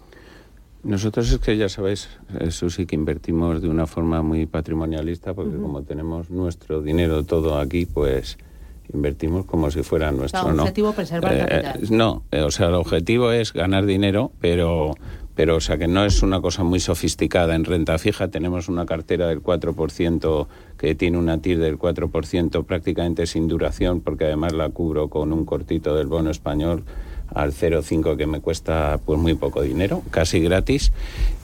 Nosotros 0.84 1.32
es 1.32 1.40
que 1.40 1.58
ya 1.58 1.68
sabéis, 1.68 2.10
eso 2.40 2.70
sí 2.70 2.86
que 2.86 2.96
invertimos 2.96 3.60
de 3.60 3.70
una 3.70 3.88
forma 3.88 4.22
muy 4.22 4.46
patrimonialista, 4.46 5.34
porque 5.34 5.58
como 5.58 5.82
tenemos 5.82 6.30
nuestro 6.30 6.82
dinero 6.82 7.24
todo 7.24 7.58
aquí, 7.58 7.88
pues 7.88 8.38
invertimos 8.94 9.46
como 9.46 9.72
si 9.72 9.82
fuera 9.82 10.12
nuestro. 10.12 10.48
el 10.50 10.60
objetivo 10.60 10.94
preservar 10.94 11.34
eh, 11.34 11.40
capital. 11.40 11.98
no, 11.98 12.24
eh, 12.30 12.42
o 12.42 12.52
sea, 12.52 12.68
el 12.68 12.76
objetivo 12.76 13.32
es 13.32 13.52
ganar 13.52 13.88
dinero, 13.88 14.32
pero, 14.40 14.94
pero 15.34 15.56
o 15.56 15.60
sea 15.60 15.80
que 15.80 15.88
no 15.88 16.06
es 16.06 16.22
una 16.22 16.40
cosa 16.40 16.64
muy 16.64 16.80
sofisticada 16.80 17.56
en 17.56 17.66
renta 17.66 17.98
fija. 17.98 18.28
Tenemos 18.28 18.70
una 18.70 18.86
cartera 18.86 19.28
del 19.28 19.42
4% 19.42 20.48
que 20.78 20.94
tiene 20.94 21.18
una 21.18 21.40
TIR 21.40 21.58
del 21.58 21.80
4% 21.80 22.64
prácticamente 22.64 23.26
sin 23.26 23.48
duración, 23.48 24.02
porque 24.02 24.26
además 24.26 24.54
la 24.54 24.70
cubro 24.70 25.10
con 25.10 25.34
un 25.34 25.46
cortito 25.46 25.96
del 25.96 26.06
bono 26.06 26.30
español 26.30 26.84
al 27.34 27.54
0,5 27.54 28.18
que 28.18 28.28
me 28.28 28.42
cuesta 28.42 29.00
pues 29.06 29.20
muy 29.20 29.36
poco 29.36 29.62
dinero, 29.62 30.04
casi 30.12 30.40
gratis. 30.40 30.92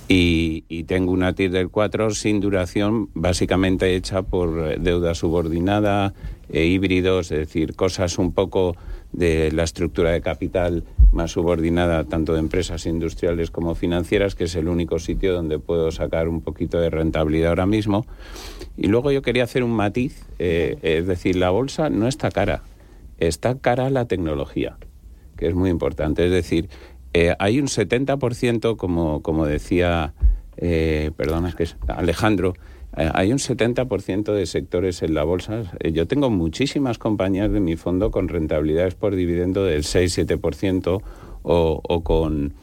Y, 0.09 0.83
tengo 0.83 1.11
una 1.11 1.33
TIR 1.33 1.51
del 1.51 1.69
4 1.69 2.11
sin 2.11 2.39
duración, 2.39 3.09
básicamente 3.13 3.93
hecha 3.93 4.21
por 4.21 4.79
deuda 4.79 5.13
subordinada, 5.13 6.13
e 6.49 6.65
híbridos, 6.65 7.31
es 7.31 7.39
decir, 7.39 7.75
cosas 7.75 8.17
un 8.17 8.31
poco 8.31 8.77
de 9.11 9.51
la 9.51 9.63
estructura 9.63 10.11
de 10.11 10.21
capital 10.21 10.85
más 11.11 11.31
subordinada 11.31 12.05
tanto 12.05 12.33
de 12.33 12.39
empresas 12.39 12.85
industriales 12.85 13.51
como 13.51 13.75
financieras, 13.75 14.35
que 14.35 14.45
es 14.45 14.55
el 14.55 14.69
único 14.69 14.99
sitio 14.99 15.33
donde 15.33 15.59
puedo 15.59 15.91
sacar 15.91 16.29
un 16.29 16.39
poquito 16.39 16.79
de 16.79 16.89
rentabilidad 16.89 17.49
ahora 17.49 17.65
mismo. 17.65 18.05
Y 18.77 18.87
luego 18.87 19.11
yo 19.11 19.21
quería 19.21 19.43
hacer 19.43 19.63
un 19.63 19.71
matiz, 19.71 20.23
eh, 20.39 20.77
es 20.81 21.05
decir, 21.05 21.35
la 21.35 21.49
bolsa 21.49 21.89
no 21.89 22.07
está 22.07 22.31
cara, 22.31 22.63
está 23.17 23.57
cara 23.57 23.89
la 23.89 24.05
tecnología 24.05 24.77
que 25.37 25.47
es 25.47 25.55
muy 25.55 25.69
importante. 25.69 26.25
Es 26.25 26.31
decir, 26.31 26.69
eh, 27.13 27.35
hay 27.39 27.59
un 27.59 27.67
70%, 27.67 28.75
como, 28.75 29.21
como 29.21 29.45
decía, 29.45 30.13
eh, 30.57 31.11
perdona, 31.15 31.49
es 31.49 31.55
que 31.55 31.67
Alejandro, 31.87 32.53
eh, 32.97 33.09
hay 33.13 33.31
un 33.31 33.39
70% 33.39 34.33
de 34.33 34.45
sectores 34.45 35.01
en 35.01 35.13
la 35.13 35.23
bolsa. 35.23 35.63
yo 35.93 36.07
tengo 36.07 36.29
muchísimas 36.29 36.97
compañías 36.97 37.51
de 37.51 37.59
mi 37.59 37.75
fondo 37.75 38.11
con 38.11 38.27
rentabilidades 38.27 38.95
por 38.95 39.15
dividendo 39.15 39.63
del 39.63 39.83
6-7% 39.83 41.01
o, 41.43 41.81
o 41.83 42.03
con 42.03 42.53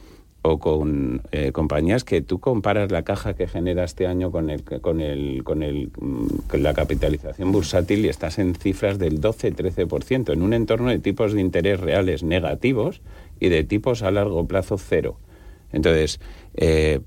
o 0.45 0.59
con 0.59 1.21
eh, 1.31 1.51
compañías 1.51 2.03
que 2.03 2.21
tú 2.21 2.39
comparas 2.39 2.91
la 2.91 3.01
caja 3.01 3.33
que 3.33 3.47
genera 3.47 3.83
este 3.83 4.05
año 4.05 4.31
con 4.31 4.51
el 4.51 4.63
con 4.63 5.01
el 5.01 5.43
con 5.43 5.63
el 5.63 5.89
mm, 5.99 6.55
la 6.59 6.73
capitalización 6.73 7.51
bursátil 7.51 8.05
y 8.05 8.09
estás 8.09 8.37
en 8.37 8.53
cifras 8.53 8.99
del 8.99 9.19
12-13% 9.19 10.33
en 10.33 10.41
un 10.43 10.53
entorno 10.53 10.89
de 10.89 10.99
tipos 10.99 11.33
de 11.33 11.41
interés 11.41 11.79
reales 11.79 12.21
negativos 12.21 13.01
y 13.39 13.49
de 13.49 13.63
tipos 13.63 14.03
a 14.03 14.11
largo 14.11 14.45
plazo 14.45 14.77
cero. 14.77 15.17
Entonces, 15.73 16.19
eh, 16.53 17.01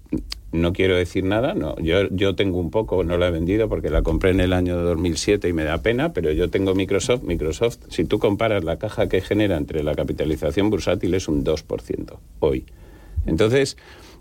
no 0.50 0.72
quiero 0.72 0.96
decir 0.96 1.24
nada, 1.24 1.54
no, 1.54 1.78
yo, 1.78 2.08
yo 2.10 2.34
tengo 2.34 2.58
un 2.58 2.70
poco, 2.70 3.04
no 3.04 3.16
la 3.18 3.28
he 3.28 3.30
vendido 3.30 3.68
porque 3.68 3.88
la 3.88 4.02
compré 4.02 4.30
en 4.30 4.40
el 4.40 4.52
año 4.52 4.76
2007 4.76 5.48
y 5.48 5.52
me 5.52 5.64
da 5.64 5.78
pena, 5.78 6.12
pero 6.12 6.32
yo 6.32 6.50
tengo 6.50 6.74
Microsoft. 6.74 7.22
Microsoft, 7.22 7.78
si 7.88 8.04
tú 8.04 8.18
comparas 8.18 8.64
la 8.64 8.78
caja 8.78 9.08
que 9.08 9.20
genera 9.20 9.56
entre 9.56 9.82
la 9.82 9.94
capitalización 9.94 10.70
bursátil, 10.70 11.14
es 11.14 11.28
un 11.28 11.44
2% 11.44 12.18
hoy. 12.40 12.66
Entonces, 13.28 13.76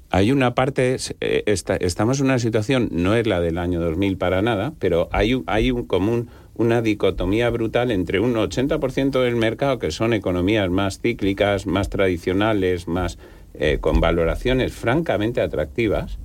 hay 0.09 0.31
una 0.31 0.55
parte, 0.55 0.97
eh, 1.21 1.43
estamos 1.79 2.19
en 2.19 2.25
una 2.25 2.39
situación, 2.39 2.89
no 2.91 3.15
es 3.15 3.27
la 3.27 3.41
del 3.41 3.57
año 3.57 3.81
2000 3.81 4.17
para 4.17 4.41
nada, 4.41 4.73
pero 4.79 5.09
hay, 5.11 5.41
hay 5.47 5.71
un 5.71 5.85
común 5.85 6.29
una 6.57 6.81
dicotomía 6.81 7.49
brutal 7.51 7.91
entre 7.91 8.19
un 8.19 8.33
80% 8.33 9.21
del 9.21 9.35
mercado 9.35 9.77
que 9.77 9.91
son 9.91 10.13
economías 10.13 10.69
más 10.69 10.99
cíclicas, 10.99 11.67
más 11.67 11.89
tradicionales, 11.89 12.87
más 12.87 13.19
eh, 13.53 13.77
con 13.79 13.99
valoraciones 13.99 14.73
francamente 14.73 15.41
atractivas, 15.41 16.17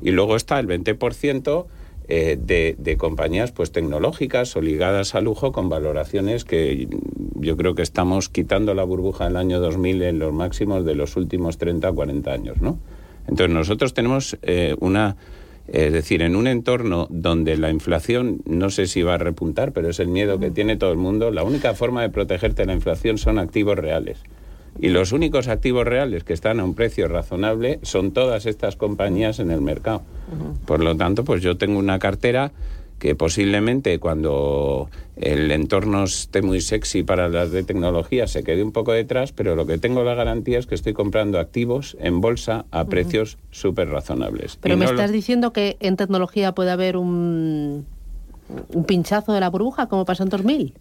y 0.00 0.12
luego 0.12 0.36
está 0.36 0.60
el 0.60 0.68
20% 0.68 1.66
eh, 2.12 2.36
de, 2.40 2.74
de, 2.76 2.96
compañías 2.96 3.52
pues 3.52 3.70
tecnológicas 3.70 4.56
o 4.56 4.60
ligadas 4.60 5.14
a 5.14 5.20
lujo 5.20 5.52
con 5.52 5.68
valoraciones 5.68 6.44
que 6.44 6.88
yo 7.36 7.56
creo 7.56 7.76
que 7.76 7.82
estamos 7.82 8.28
quitando 8.28 8.74
la 8.74 8.82
burbuja 8.82 9.26
del 9.26 9.36
año 9.36 9.60
2000 9.60 10.02
en 10.02 10.18
los 10.18 10.32
máximos 10.32 10.84
de 10.84 10.96
los 10.96 11.16
últimos 11.16 11.56
30 11.56 11.88
o 11.88 11.94
40 11.94 12.32
años, 12.32 12.60
¿no? 12.60 12.80
Entonces 13.28 13.54
nosotros 13.54 13.94
tenemos 13.94 14.36
eh, 14.42 14.74
una, 14.80 15.16
es 15.68 15.92
decir, 15.92 16.22
en 16.22 16.34
un 16.34 16.48
entorno 16.48 17.06
donde 17.10 17.56
la 17.56 17.70
inflación 17.70 18.42
no 18.44 18.70
sé 18.70 18.88
si 18.88 19.02
va 19.02 19.14
a 19.14 19.18
repuntar, 19.18 19.70
pero 19.72 19.88
es 19.88 20.00
el 20.00 20.08
miedo 20.08 20.40
que 20.40 20.50
tiene 20.50 20.76
todo 20.76 20.90
el 20.90 20.98
mundo, 20.98 21.30
la 21.30 21.44
única 21.44 21.74
forma 21.74 22.02
de 22.02 22.10
protegerte 22.10 22.62
de 22.62 22.66
la 22.66 22.74
inflación 22.74 23.18
son 23.18 23.38
activos 23.38 23.78
reales. 23.78 24.20
Y 24.80 24.88
los 24.88 25.12
únicos 25.12 25.48
activos 25.48 25.86
reales 25.86 26.24
que 26.24 26.32
están 26.32 26.58
a 26.58 26.64
un 26.64 26.74
precio 26.74 27.06
razonable 27.06 27.78
son 27.82 28.12
todas 28.12 28.46
estas 28.46 28.76
compañías 28.76 29.38
en 29.38 29.50
el 29.50 29.60
mercado. 29.60 30.02
Por 30.64 30.82
lo 30.82 30.96
tanto, 30.96 31.24
pues 31.24 31.42
yo 31.42 31.56
tengo 31.58 31.78
una 31.78 31.98
cartera 31.98 32.52
que 32.98 33.14
posiblemente 33.14 33.98
cuando 33.98 34.90
el 35.16 35.50
entorno 35.50 36.04
esté 36.04 36.42
muy 36.42 36.60
sexy 36.60 37.02
para 37.02 37.28
las 37.28 37.50
de 37.50 37.62
tecnología 37.62 38.26
se 38.26 38.44
quede 38.44 38.62
un 38.62 38.72
poco 38.72 38.92
detrás, 38.92 39.32
pero 39.32 39.56
lo 39.56 39.66
que 39.66 39.78
tengo 39.78 40.04
la 40.04 40.14
garantía 40.14 40.58
es 40.58 40.66
que 40.66 40.74
estoy 40.74 40.92
comprando 40.92 41.38
activos 41.38 41.96
en 41.98 42.20
bolsa 42.20 42.66
a 42.70 42.84
precios 42.84 43.38
súper 43.50 43.88
razonables. 43.88 44.58
Pero 44.60 44.76
me 44.76 44.84
estás 44.84 45.10
diciendo 45.12 45.52
que 45.52 45.78
en 45.80 45.96
tecnología 45.96 46.52
puede 46.52 46.70
haber 46.70 46.98
un, 46.98 47.86
un 48.72 48.84
pinchazo 48.84 49.32
de 49.32 49.40
la 49.40 49.50
burbuja 49.50 49.86
como 49.86 50.04
pasó 50.04 50.22
en 50.22 50.28
2000. 50.28 50.74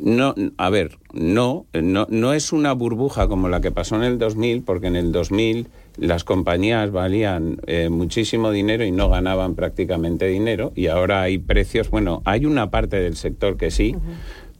No, 0.00 0.34
a 0.56 0.70
ver, 0.70 0.98
no, 1.12 1.66
no, 1.72 2.06
no 2.08 2.32
es 2.32 2.52
una 2.52 2.72
burbuja 2.72 3.26
como 3.26 3.48
la 3.48 3.60
que 3.60 3.72
pasó 3.72 3.96
en 3.96 4.04
el 4.04 4.18
2000, 4.18 4.62
porque 4.62 4.86
en 4.86 4.96
el 4.96 5.10
2000 5.10 5.68
las 5.96 6.22
compañías 6.22 6.92
valían 6.92 7.60
eh, 7.66 7.88
muchísimo 7.88 8.52
dinero 8.52 8.84
y 8.84 8.92
no 8.92 9.08
ganaban 9.08 9.54
prácticamente 9.54 10.26
dinero 10.26 10.72
y 10.76 10.86
ahora 10.86 11.22
hay 11.22 11.38
precios, 11.38 11.90
bueno, 11.90 12.22
hay 12.24 12.46
una 12.46 12.70
parte 12.70 13.00
del 13.00 13.16
sector 13.16 13.56
que 13.56 13.72
sí, 13.72 13.96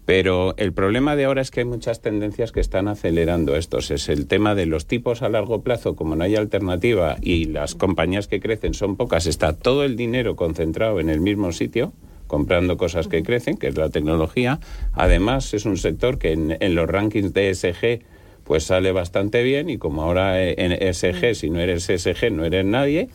pero 0.04 0.54
el 0.56 0.72
problema 0.72 1.14
de 1.14 1.26
ahora 1.26 1.42
es 1.42 1.50
que 1.50 1.60
hay 1.60 1.66
muchas 1.66 2.00
tendencias 2.00 2.50
que 2.50 2.60
están 2.60 2.88
acelerando 2.88 3.56
estos. 3.56 3.90
Es 3.90 4.08
el 4.08 4.26
tema 4.26 4.54
de 4.54 4.64
los 4.64 4.86
tipos 4.86 5.20
a 5.20 5.28
largo 5.28 5.60
plazo, 5.60 5.96
como 5.96 6.16
no 6.16 6.24
hay 6.24 6.34
alternativa 6.34 7.16
y 7.20 7.44
las 7.44 7.74
compañías 7.74 8.26
que 8.26 8.40
crecen 8.40 8.72
son 8.72 8.96
pocas, 8.96 9.26
está 9.26 9.52
todo 9.52 9.84
el 9.84 9.96
dinero 9.96 10.34
concentrado 10.34 10.98
en 10.98 11.10
el 11.10 11.20
mismo 11.20 11.52
sitio 11.52 11.92
comprando 12.28 12.76
cosas 12.76 13.08
que 13.08 13.24
crecen, 13.24 13.56
que 13.56 13.66
es 13.66 13.76
la 13.76 13.90
tecnología. 13.90 14.60
Además, 14.92 15.52
es 15.54 15.64
un 15.64 15.76
sector 15.76 16.18
que 16.18 16.30
en, 16.30 16.56
en 16.60 16.76
los 16.76 16.88
rankings 16.88 17.32
de 17.32 17.50
ESG 17.50 18.04
pues 18.44 18.64
sale 18.64 18.92
bastante 18.92 19.42
bien 19.42 19.68
y 19.68 19.76
como 19.76 20.02
ahora 20.02 20.42
en 20.42 20.72
SG, 20.94 21.34
si 21.34 21.50
no 21.50 21.60
eres 21.60 21.84
SG, 21.84 22.32
no 22.32 22.46
eres 22.46 22.64
nadie, 22.64 23.10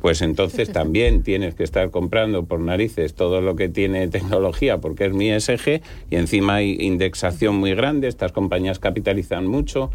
pues 0.00 0.22
entonces 0.22 0.72
también 0.72 1.22
tienes 1.22 1.54
que 1.54 1.62
estar 1.62 1.90
comprando 1.90 2.46
por 2.46 2.60
narices 2.60 3.14
todo 3.14 3.42
lo 3.42 3.54
que 3.56 3.68
tiene 3.68 4.08
tecnología 4.08 4.78
porque 4.78 5.04
es 5.04 5.12
mi 5.12 5.28
SG 5.38 5.82
y 6.10 6.16
encima 6.16 6.56
hay 6.56 6.78
indexación 6.80 7.56
muy 7.56 7.74
grande, 7.74 8.08
estas 8.08 8.32
compañías 8.32 8.78
capitalizan 8.78 9.46
mucho. 9.46 9.90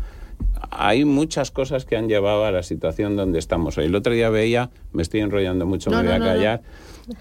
Hay 0.69 1.05
muchas 1.05 1.49
cosas 1.49 1.85
que 1.85 1.95
han 1.95 2.07
llevado 2.07 2.45
a 2.45 2.51
la 2.51 2.61
situación 2.61 3.15
donde 3.15 3.39
estamos 3.39 3.77
hoy. 3.77 3.85
El 3.85 3.95
otro 3.95 4.13
día 4.13 4.29
veía, 4.29 4.69
me 4.93 5.01
estoy 5.01 5.21
enrollando 5.21 5.65
mucho, 5.65 5.89
me 5.89 6.03
voy 6.03 6.11
a 6.11 6.19
callar, 6.19 6.61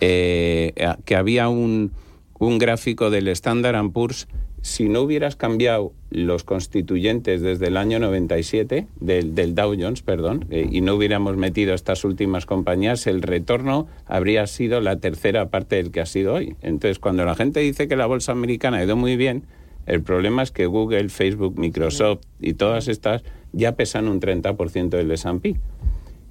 eh, 0.00 0.72
que 1.04 1.16
había 1.16 1.48
un, 1.48 1.92
un 2.38 2.58
gráfico 2.58 3.10
del 3.10 3.28
Standard 3.28 3.90
Poor's 3.90 4.26
si 4.64 4.88
no 4.88 5.02
hubieras 5.02 5.36
cambiado 5.36 5.92
los 6.10 6.42
constituyentes 6.42 7.42
desde 7.42 7.66
el 7.66 7.76
año 7.76 7.98
97, 7.98 8.86
del, 8.98 9.34
del 9.34 9.54
Dow 9.54 9.76
Jones, 9.78 10.00
perdón, 10.00 10.46
eh, 10.48 10.66
y 10.72 10.80
no 10.80 10.94
hubiéramos 10.94 11.36
metido 11.36 11.74
estas 11.74 12.02
últimas 12.02 12.46
compañías, 12.46 13.06
el 13.06 13.20
retorno 13.20 13.88
habría 14.06 14.46
sido 14.46 14.80
la 14.80 14.96
tercera 14.96 15.50
parte 15.50 15.76
del 15.76 15.90
que 15.90 16.00
ha 16.00 16.06
sido 16.06 16.32
hoy. 16.32 16.56
Entonces, 16.62 16.98
cuando 16.98 17.26
la 17.26 17.34
gente 17.34 17.60
dice 17.60 17.88
que 17.88 17.96
la 17.96 18.06
bolsa 18.06 18.32
americana 18.32 18.78
ha 18.78 18.84
ido 18.84 18.96
muy 18.96 19.18
bien, 19.18 19.44
el 19.84 20.02
problema 20.02 20.42
es 20.42 20.50
que 20.50 20.64
Google, 20.64 21.10
Facebook, 21.10 21.58
Microsoft 21.58 22.22
y 22.40 22.54
todas 22.54 22.88
estas 22.88 23.22
ya 23.52 23.76
pesan 23.76 24.08
un 24.08 24.18
30% 24.18 24.88
del 24.88 25.10
S&P, 25.10 25.56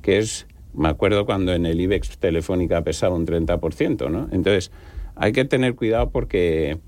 que 0.01 0.17
es, 0.17 0.47
me 0.73 0.89
acuerdo 0.89 1.25
cuando 1.25 1.53
en 1.53 1.65
el 1.65 1.79
IBEX 1.79 2.17
Telefónica 2.17 2.83
pesaba 2.83 3.15
un 3.15 3.25
30%, 3.25 4.09
¿no? 4.09 4.27
Entonces, 4.31 4.71
hay 5.15 5.31
que 5.31 5.45
tener 5.45 5.75
cuidado 5.75 6.09
porque 6.09 6.79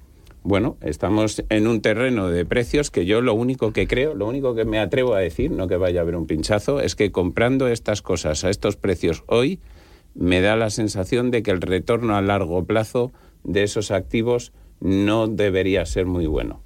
bueno, 0.45 0.77
estamos 0.81 1.43
en 1.49 1.65
un 1.65 1.81
terreno 1.81 2.29
de 2.29 2.45
precios 2.45 2.91
que 2.91 3.07
yo 3.07 3.19
lo 3.19 3.33
único 3.33 3.73
que 3.73 3.87
creo, 3.87 4.13
lo 4.13 4.27
único 4.27 4.53
que 4.53 4.63
me 4.63 4.77
atrevo 4.77 5.15
a 5.15 5.19
decir, 5.19 5.49
no 5.49 5.67
que 5.67 5.75
vaya 5.75 6.01
a 6.01 6.03
haber 6.03 6.15
un 6.15 6.27
pinchazo, 6.27 6.81
es 6.81 6.95
que 6.95 7.11
comprando 7.11 7.67
estas 7.67 8.03
cosas 8.03 8.43
a 8.43 8.51
estos 8.51 8.75
precios 8.75 9.23
hoy, 9.25 9.59
me 10.13 10.41
da 10.41 10.55
la 10.55 10.69
sensación 10.69 11.31
de 11.31 11.41
que 11.41 11.49
el 11.49 11.61
retorno 11.61 12.15
a 12.15 12.21
largo 12.21 12.63
plazo 12.63 13.11
de 13.43 13.63
esos 13.63 13.89
activos 13.89 14.53
no 14.79 15.27
debería 15.27 15.83
ser 15.87 16.05
muy 16.05 16.27
bueno. 16.27 16.61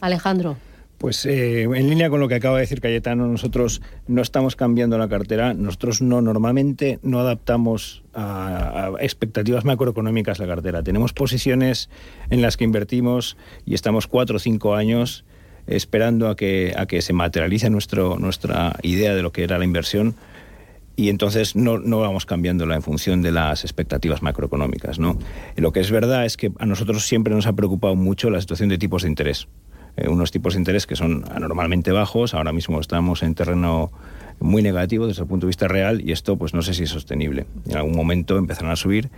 Alejandro. 0.00 0.56
Pues 1.02 1.26
eh, 1.26 1.62
en 1.64 1.90
línea 1.90 2.10
con 2.10 2.20
lo 2.20 2.28
que 2.28 2.36
acaba 2.36 2.54
de 2.54 2.60
decir 2.60 2.80
Cayetano, 2.80 3.26
nosotros 3.26 3.82
no 4.06 4.22
estamos 4.22 4.54
cambiando 4.54 4.96
la 4.98 5.08
cartera, 5.08 5.52
nosotros 5.52 6.00
no 6.00 6.22
normalmente 6.22 7.00
no 7.02 7.18
adaptamos 7.18 8.04
a, 8.14 8.92
expectativas 9.00 9.64
macroeconómicas 9.64 10.38
la 10.38 10.46
cartera. 10.46 10.84
Tenemos 10.84 11.12
posiciones 11.12 11.90
en 12.30 12.40
las 12.40 12.56
que 12.56 12.62
invertimos 12.62 13.36
y 13.66 13.74
estamos 13.74 14.06
cuatro 14.06 14.36
o 14.36 14.38
cinco 14.38 14.76
años 14.76 15.24
esperando 15.66 16.28
a 16.28 16.36
que, 16.36 16.72
a 16.78 16.86
que 16.86 17.02
se 17.02 17.12
materialice 17.12 17.68
nuestro, 17.68 18.16
nuestra 18.20 18.76
idea 18.82 19.12
de 19.12 19.22
lo 19.22 19.32
que 19.32 19.42
era 19.42 19.58
la 19.58 19.64
inversión 19.64 20.14
y 20.94 21.08
entonces 21.08 21.56
no, 21.56 21.78
no, 21.78 21.98
vamos 21.98 22.26
cambiándola 22.26 22.76
en 22.76 22.82
función 22.82 23.22
de 23.22 23.32
las 23.32 23.64
expectativas 23.64 24.22
macroeconómicas. 24.22 25.00
¿no? 25.00 25.18
Lo 25.56 25.72
que 25.72 25.80
es 25.80 25.90
verdad 25.90 26.26
es 26.26 26.36
que 26.36 26.52
a 26.60 26.66
nosotros 26.66 27.04
siempre 27.06 27.34
nos 27.34 27.48
ha 27.48 27.54
preocupado 27.54 27.96
mucho 27.96 28.30
la 28.30 28.40
situación 28.40 28.68
de 28.68 28.78
tipos 28.78 29.02
de 29.02 29.08
interés. 29.08 29.48
Eh, 29.96 30.08
unos 30.08 30.30
tipos 30.30 30.54
de 30.54 30.60
interés 30.60 30.86
que 30.86 30.96
son 30.96 31.24
anormalmente 31.30 31.92
bajos. 31.92 32.34
Ahora 32.34 32.52
mismo 32.52 32.80
estamos 32.80 33.22
en 33.22 33.34
terreno 33.34 33.92
muy 34.40 34.62
negativo 34.62 35.06
desde 35.06 35.22
el 35.22 35.28
punto 35.28 35.46
de 35.46 35.48
vista 35.48 35.68
real 35.68 36.00
y 36.00 36.12
esto 36.12 36.36
pues 36.36 36.54
no 36.54 36.62
sé 36.62 36.74
si 36.74 36.84
es 36.84 36.90
sostenible. 36.90 37.46
En 37.68 37.76
algún 37.76 37.94
momento 37.94 38.38
empezarán 38.38 38.72
a 38.72 38.76
subir 38.76 39.10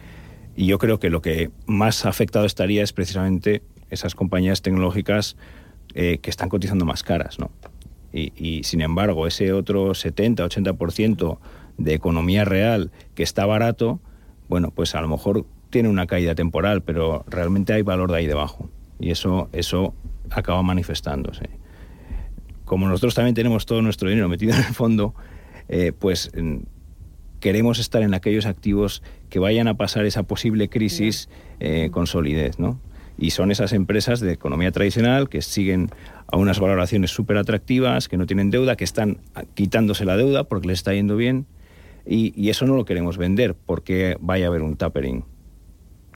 y 0.56 0.66
yo 0.66 0.78
creo 0.78 0.98
que 0.98 1.10
lo 1.10 1.22
que 1.22 1.50
más 1.66 2.06
afectado 2.06 2.44
estaría 2.44 2.82
es 2.82 2.92
precisamente 2.92 3.62
esas 3.90 4.14
compañías 4.14 4.62
tecnológicas 4.62 5.36
eh, 5.94 6.18
que 6.18 6.30
están 6.30 6.48
cotizando 6.48 6.84
más 6.84 7.02
caras, 7.02 7.38
¿no? 7.38 7.50
Y, 8.12 8.32
y, 8.36 8.62
sin 8.62 8.80
embargo, 8.80 9.26
ese 9.26 9.52
otro 9.52 9.90
70-80% 9.90 11.38
de 11.78 11.94
economía 11.94 12.44
real 12.44 12.92
que 13.16 13.24
está 13.24 13.44
barato, 13.44 13.98
bueno, 14.48 14.70
pues 14.70 14.94
a 14.94 15.00
lo 15.00 15.08
mejor 15.08 15.46
tiene 15.70 15.88
una 15.88 16.06
caída 16.06 16.36
temporal, 16.36 16.82
pero 16.82 17.24
realmente 17.26 17.72
hay 17.72 17.82
valor 17.82 18.12
de 18.12 18.18
ahí 18.18 18.26
debajo. 18.28 18.70
Y 19.00 19.10
eso, 19.10 19.48
eso 19.52 19.94
acaba 20.30 20.62
manifestándose. 20.62 21.50
Como 22.64 22.88
nosotros 22.88 23.14
también 23.14 23.34
tenemos 23.34 23.66
todo 23.66 23.82
nuestro 23.82 24.08
dinero 24.08 24.28
metido 24.28 24.54
en 24.54 24.58
el 24.58 24.74
fondo, 24.74 25.14
eh, 25.68 25.92
pues 25.98 26.30
queremos 27.40 27.78
estar 27.78 28.02
en 28.02 28.14
aquellos 28.14 28.46
activos 28.46 29.02
que 29.28 29.38
vayan 29.38 29.68
a 29.68 29.76
pasar 29.76 30.06
esa 30.06 30.22
posible 30.22 30.68
crisis 30.70 31.28
eh, 31.60 31.90
con 31.92 32.06
solidez, 32.06 32.58
¿no? 32.58 32.80
Y 33.18 33.30
son 33.30 33.50
esas 33.50 33.72
empresas 33.72 34.20
de 34.20 34.32
economía 34.32 34.72
tradicional 34.72 35.28
que 35.28 35.42
siguen 35.42 35.90
a 36.26 36.36
unas 36.36 36.58
valoraciones 36.58 37.10
súper 37.10 37.36
atractivas, 37.36 38.08
que 38.08 38.16
no 38.16 38.26
tienen 38.26 38.50
deuda, 38.50 38.76
que 38.76 38.84
están 38.84 39.18
quitándose 39.54 40.04
la 40.04 40.16
deuda 40.16 40.44
porque 40.44 40.68
les 40.68 40.78
está 40.78 40.94
yendo 40.94 41.16
bien. 41.16 41.46
Y, 42.06 42.32
y 42.34 42.48
eso 42.48 42.66
no 42.66 42.76
lo 42.76 42.84
queremos 42.84 43.18
vender 43.18 43.54
porque 43.54 44.16
vaya 44.20 44.46
a 44.46 44.48
haber 44.48 44.62
un 44.62 44.76
tapering 44.76 45.24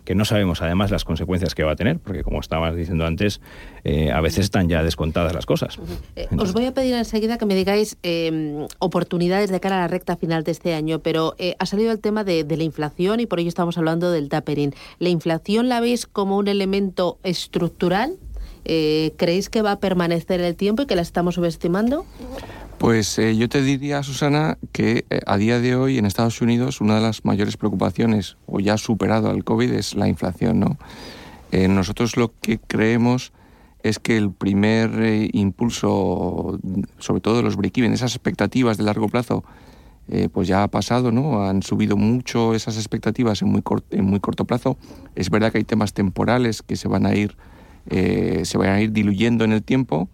que 0.09 0.15
no 0.15 0.25
sabemos 0.25 0.63
además 0.63 0.91
las 0.91 1.05
consecuencias 1.05 1.55
que 1.55 1.65
va 1.65 1.73
a 1.73 1.77
tener, 1.77 1.99
porque 1.99 2.25
como 2.25 2.41
estabas 2.41 2.75
diciendo 2.75 3.05
antes, 3.05 3.43
eh, 3.85 4.11
a 4.11 4.23
veces 4.23 4.47
están 4.47 4.67
ya 4.67 4.83
descontadas 4.83 5.35
las 5.35 5.45
cosas. 5.45 5.79
Eh, 6.17 6.27
os 6.39 6.55
voy 6.55 6.65
a 6.65 6.73
pedir 6.73 6.95
enseguida 6.95 7.37
que 7.37 7.45
me 7.45 7.55
digáis 7.55 7.99
em, 8.03 8.67
oportunidades 8.79 9.51
de 9.51 9.61
cara 9.61 9.77
a 9.77 9.81
la 9.81 9.89
recta 9.89 10.17
final 10.17 10.45
de 10.45 10.53
este 10.53 10.73
año, 10.73 11.01
pero 11.01 11.35
eh, 11.37 11.57
ha 11.59 11.67
salido 11.67 11.93
el 11.93 12.01
tema 12.01 12.25
de, 12.25 12.47
la 12.49 12.63
inflación 12.63 13.21
y 13.21 13.27
por 13.27 13.39
ello 13.39 13.51
estamos 13.51 13.77
hablando 13.77 14.11
del 14.11 14.31
tapering. 14.31 14.75
¿La 14.99 15.11
inflación 15.11 15.69
la 15.69 15.79
veis 15.81 16.07
como 16.07 16.39
un 16.39 16.49
elemento 16.49 17.19
estructural? 17.23 18.17
¿Creéis 18.65 19.51
que 19.51 19.61
va 19.61 19.73
a 19.73 19.79
permanecer 19.79 20.41
el 20.41 20.57
tiempo 20.57 20.83
y 20.83 20.87
que 20.87 20.97
la 20.97 21.03
estamos 21.03 21.35
subestimando? 21.35 22.07
Pues 22.79 23.19
eh, 23.19 23.37
yo 23.37 23.49
te 23.49 23.63
diría, 23.63 24.03
Susana, 24.03 24.57
que 24.73 25.05
eh, 25.11 25.21
a 25.27 25.37
día 25.37 25.61
de 25.61 25.75
hoy 25.75 25.99
en 25.99 26.07
Estados 26.07 26.41
Unidos 26.41 26.81
una 26.81 26.97
de 26.97 27.03
las 27.03 27.25
mayores 27.25 27.57
preocupaciones, 27.57 28.37
o 28.47 28.61
ya 28.61 28.79
superado 28.79 29.31
al 29.31 29.45
COVID, 29.45 29.73
es 29.73 29.95
la 29.95 30.09
inflación. 30.09 30.61
¿no? 30.61 30.79
Eh, 31.51 31.69
nosotros 31.69 32.17
lo 32.17 32.33
que 32.41 32.59
creemos 32.59 33.33
es 33.83 33.99
que 33.99 34.17
el 34.17 34.33
primer 34.33 35.31
impulso, 35.33 36.59
sobre 36.99 37.21
todo 37.21 37.37
de 37.37 37.43
los 37.43 37.57
break-even, 37.57 37.93
esas 37.93 38.15
expectativas 38.15 38.77
de 38.77 38.85
largo 38.85 39.09
plazo 39.09 39.45
eh, 40.11 40.31
pues 40.33 40.49
ya 40.49 40.63
ha 40.63 40.69
pasado, 40.69 41.13
¿no? 41.13 41.45
Han 41.45 41.63
subido 41.63 41.99
mucho 41.99 42.55
esas 42.55 42.77
expectativas 42.79 43.43
en 43.43 43.49
muy, 43.49 43.63
en 43.91 44.05
muy 44.07 44.21
corto 44.21 44.47
plazo. 44.47 44.79
Es 45.15 45.29
verdad 45.29 45.53
que 45.53 45.59
hay 45.59 45.65
temas 45.65 45.93
temporales 45.93 46.63
que 46.63 46.77
se 46.77 46.89
van 46.89 47.05
a 47.05 47.15
ir, 47.15 47.37
eh, 47.91 48.41
se 48.45 48.57
van 48.57 48.71
a 48.71 48.81
ir 48.81 48.93
diluyendo 48.93 49.45
en 49.45 49.53
el 49.53 49.63
tiempo, 49.63 50.09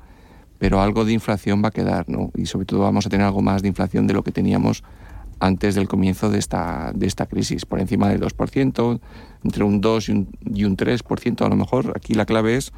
pero 0.58 0.80
algo 0.80 1.04
de 1.04 1.12
inflación 1.12 1.62
va 1.62 1.68
a 1.68 1.72
quedar, 1.72 2.08
¿no? 2.08 2.30
Y 2.34 2.46
sobre 2.46 2.66
todo 2.66 2.80
vamos 2.80 3.06
a 3.06 3.10
tener 3.10 3.26
algo 3.26 3.42
más 3.42 3.62
de 3.62 3.68
inflación 3.68 4.06
de 4.06 4.14
lo 4.14 4.22
que 4.22 4.32
teníamos 4.32 4.82
antes 5.40 5.74
del 5.74 5.88
comienzo 5.88 6.30
de 6.30 6.38
esta, 6.38 6.92
de 6.94 7.06
esta 7.06 7.26
crisis, 7.26 7.66
por 7.66 7.80
encima 7.80 8.08
del 8.08 8.20
2%, 8.20 9.00
entre 9.44 9.64
un 9.64 9.80
2 9.80 10.08
y 10.08 10.12
un, 10.12 10.28
y 10.44 10.64
un 10.64 10.76
3% 10.76 11.44
a 11.44 11.48
lo 11.48 11.56
mejor. 11.56 11.92
Aquí 11.96 12.14
la 12.14 12.24
clave 12.24 12.56
es 12.56 12.72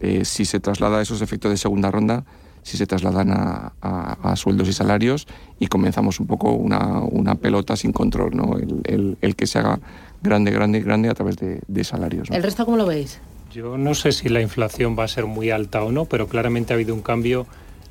eh, 0.00 0.24
si 0.24 0.44
se 0.44 0.58
traslada 0.58 1.02
esos 1.02 1.22
efectos 1.22 1.50
de 1.50 1.56
segunda 1.56 1.90
ronda, 1.90 2.24
si 2.62 2.76
se 2.76 2.86
trasladan 2.86 3.28
a, 3.30 4.36
sueldos 4.36 4.68
y 4.68 4.72
salarios 4.72 5.26
y 5.58 5.66
comenzamos 5.66 6.20
un 6.20 6.26
poco 6.26 6.52
una, 6.52 7.00
una 7.00 7.34
pelota 7.34 7.76
sin 7.76 7.92
control, 7.92 8.36
¿no? 8.36 8.56
El, 8.56 9.18
el, 9.20 9.36
que 9.36 9.46
se 9.46 9.58
haga 9.58 9.80
grande, 10.22 10.52
grande, 10.52 10.80
grande 10.80 11.08
a 11.08 11.14
través 11.14 11.36
de, 11.36 11.60
de 11.66 11.84
salarios. 11.84 12.30
¿El 12.30 12.42
resto 12.42 12.64
cómo 12.64 12.76
lo 12.76 12.86
veis? 12.86 13.20
Yo 13.52 13.76
no 13.76 13.94
sé 13.94 14.12
si 14.12 14.30
la 14.30 14.40
inflación 14.40 14.96
va 14.98 15.04
a 15.04 15.08
ser 15.08 15.26
muy 15.26 15.50
alta 15.50 15.84
o 15.84 15.92
no, 15.92 16.06
pero 16.06 16.26
claramente 16.26 16.72
ha 16.72 16.76
habido 16.76 16.94
un 16.94 17.02
cambio. 17.02 17.46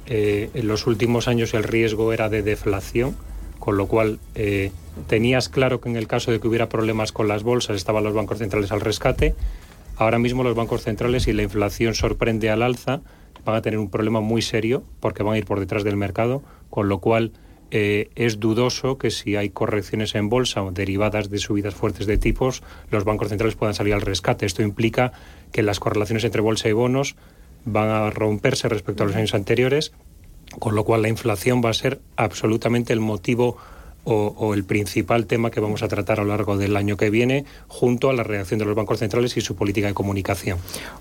Eh, 0.08 0.50
en 0.56 0.68
los 0.68 0.88
últimos 0.88 1.28
años 1.28 1.54
el 1.54 1.64
riesgo 1.64 2.14
era 2.14 2.30
de 2.30 2.42
deflación, 2.42 3.16
con 3.60 3.78
lo 3.78 3.86
cual 3.86 4.20
eh, 4.34 4.72
tenías 5.08 5.50
claro 5.50 5.80
que 5.80 5.88
en 5.88 5.98
el 5.98 6.08
caso 6.08 6.32
de 6.32 6.40
que 6.40 6.48
hubiera 6.48 6.68
problemas 6.68 7.12
con 7.12 7.28
las 7.28 7.44
bolsas 7.44 7.76
estaban 7.76 8.04
los 8.04 8.16
bancos 8.16 8.40
centrales 8.40 8.72
al 8.72 8.82
rescate. 8.82 9.36
Ahora 9.98 10.18
mismo 10.18 10.44
los 10.44 10.56
bancos 10.56 10.82
centrales, 10.82 11.24
si 11.24 11.34
la 11.34 11.44
inflación 11.44 11.94
sorprende 11.94 12.50
al 12.50 12.64
alza, 12.64 13.02
van 13.46 13.56
a 13.56 13.62
tener 13.62 13.78
un 13.78 13.92
problema 13.92 14.20
muy 14.20 14.42
serio 14.42 14.84
porque 15.00 15.22
van 15.22 15.36
a 15.36 15.38
ir 15.38 15.46
por 15.46 15.60
detrás 15.60 15.84
del 15.84 15.96
mercado, 15.96 16.42
con 16.72 16.90
lo 16.90 16.98
cual 16.98 17.34
eh, 17.74 18.10
es 18.16 18.40
dudoso 18.42 18.98
que 18.98 19.12
si 19.12 19.38
hay 19.38 19.50
correcciones 19.50 20.14
en 20.16 20.28
bolsa 20.28 20.62
o 20.62 20.72
derivadas 20.72 21.30
de 21.30 21.38
subidas 21.38 21.74
fuertes 21.74 22.06
de 22.06 22.18
tipos, 22.18 22.64
los 22.90 23.06
bancos 23.06 23.30
centrales 23.30 23.56
puedan 23.56 23.74
salir 23.74 23.94
al 23.94 24.02
rescate. 24.02 24.46
Esto 24.46 24.62
implica 24.62 25.14
que 25.52 25.64
las 25.64 25.80
correlaciones 25.80 26.24
entre 26.24 26.42
bolsa 26.42 26.70
y 26.70 26.74
bonos 26.74 27.16
van 27.66 27.90
a 27.90 28.10
romperse 28.10 28.70
respecto 28.70 29.04
a 29.04 29.06
los 29.08 29.16
años 29.16 29.34
anteriores, 29.34 29.92
con 30.60 30.76
lo 30.76 30.84
cual 30.84 31.02
la 31.04 31.10
inflación 31.10 31.62
va 31.64 31.70
a 31.70 31.74
ser 31.74 32.00
absolutamente 32.16 32.94
el 32.94 33.00
motivo 33.00 33.58
o, 34.04 34.54
el 34.56 34.64
principal 34.64 35.28
tema 35.28 35.52
que 35.52 35.60
vamos 35.60 35.84
a 35.84 35.88
tratar 35.88 36.20
a 36.20 36.24
lo 36.24 36.30
largo 36.30 36.58
del 36.58 36.76
año 36.76 36.98
que 36.98 37.10
viene, 37.10 37.46
junto 37.68 38.10
a 38.10 38.14
la 38.14 38.24
reacción 38.24 38.60
de 38.60 38.66
los 38.66 38.76
bancos 38.76 39.00
centrales 39.00 39.38
y 39.38 39.42
su 39.42 39.56
política 39.56 39.88
de 39.88 39.94
comunicación. 39.94 40.58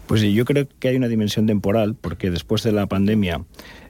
Pues 0.06 0.20
yo 0.20 0.44
creo 0.44 0.66
que 0.78 0.88
hay 0.88 0.96
una 0.96 1.08
dimensión 1.08 1.46
temporal, 1.46 1.96
porque 1.98 2.30
después 2.30 2.62
de 2.62 2.72
la 2.72 2.86
pandemia 2.86 3.42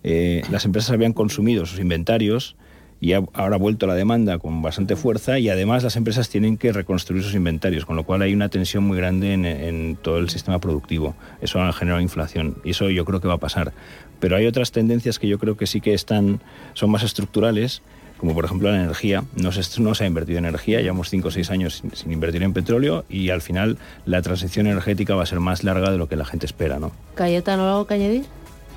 eh, 0.04 0.42
las 0.50 0.64
empresas 0.64 0.92
habían 0.92 1.12
consumido 1.12 1.66
sus 1.66 1.80
inventarios 1.80 2.56
y 3.00 3.14
ahora 3.14 3.56
ha 3.56 3.58
vuelto 3.58 3.86
la 3.86 3.94
demanda 3.94 4.38
con 4.38 4.60
bastante 4.60 4.94
fuerza 4.94 5.38
y 5.38 5.48
además 5.48 5.82
las 5.82 5.96
empresas 5.96 6.28
tienen 6.28 6.58
que 6.58 6.72
reconstruir 6.72 7.22
sus 7.22 7.34
inventarios, 7.34 7.86
con 7.86 7.96
lo 7.96 8.04
cual 8.04 8.20
hay 8.20 8.34
una 8.34 8.50
tensión 8.50 8.84
muy 8.84 8.98
grande 8.98 9.32
en, 9.32 9.96
todo 10.02 10.18
el 10.18 10.28
sistema 10.28 10.60
productivo. 10.60 11.14
Eso 11.40 11.62
ha 11.62 11.72
generado 11.72 12.02
inflación 12.02 12.56
y 12.62 12.70
eso 12.70 12.90
yo 12.90 13.04
creo 13.06 13.20
que 13.20 13.28
va 13.28 13.34
a 13.34 13.38
pasar. 13.38 13.72
Pero 14.20 14.36
hay 14.36 14.46
otras 14.46 14.70
tendencias 14.70 15.18
que 15.18 15.28
yo 15.28 15.38
creo 15.38 15.56
que 15.56 15.66
sí 15.66 15.80
que 15.80 15.94
están, 15.94 16.40
son 16.74 16.90
más 16.90 17.02
estructurales 17.02 17.82
como 18.18 18.34
por 18.34 18.44
ejemplo 18.44 18.70
la 18.70 18.76
energía. 18.76 19.24
No 19.34 19.50
se, 19.50 19.80
no 19.80 19.94
se 19.94 20.04
ha 20.04 20.06
invertido 20.06 20.38
en 20.38 20.44
energía, 20.44 20.82
llevamos 20.82 21.08
5 21.08 21.28
o 21.28 21.30
6 21.30 21.50
años 21.50 21.82
sin, 21.94 22.12
invertir 22.12 22.42
en 22.42 22.52
petróleo 22.52 23.06
y 23.08 23.30
al 23.30 23.40
final 23.40 23.78
la 24.04 24.20
transición 24.20 24.66
energética 24.66 25.14
va 25.14 25.22
a 25.22 25.26
ser 25.26 25.40
más 25.40 25.64
larga 25.64 25.90
de 25.90 25.96
lo 25.96 26.06
que 26.06 26.16
la 26.16 26.26
gente 26.26 26.44
espera. 26.44 26.78
¿no? 26.78 26.92
¿Cayetano 27.14 27.66
algo 27.66 27.86
que 27.86 27.94
añadir? 27.94 28.26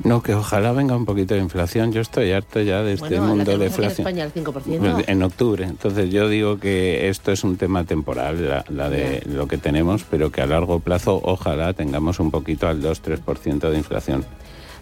No, 0.03 0.21
que 0.21 0.34
ojalá 0.34 0.71
venga 0.71 0.95
un 0.95 1.06
poquito 1.06 1.34
de 1.36 1.39
inflación. 1.39 1.91
Yo 1.91 2.01
estoy 2.01 2.32
harto 2.32 2.60
ya 2.62 2.82
de 2.82 2.93
este 2.93 3.21
mundo 3.21 3.58
de 3.58 3.65
inflación. 3.67 4.08
En 4.08 4.17
España 4.17 4.23
el 4.25 4.34
5%. 4.34 5.03
En 5.08 5.23
octubre. 5.23 5.65
Entonces 5.65 6.10
yo 6.10 6.27
digo 6.27 6.60
que 6.60 7.10
esto 7.10 7.32
es 7.32 7.43
un 7.43 7.58
tema 7.58 7.84
temporal, 7.84 8.63
la, 8.69 8.89
de 8.89 9.23
lo 9.27 9.47
que 9.47 9.58
tenemos, 9.58 10.03
pero 10.03 10.32
que 10.32 10.41
a 10.41 10.45
largo 10.45 10.79
plazo 10.79 11.21
ojalá 11.23 11.73
tengamos 11.73 12.19
un 12.19 12.32
poquito 12.32 12.67
al 12.67 12.82
2-3% 12.82 13.69
de 13.69 13.77
inflación. 13.77 14.25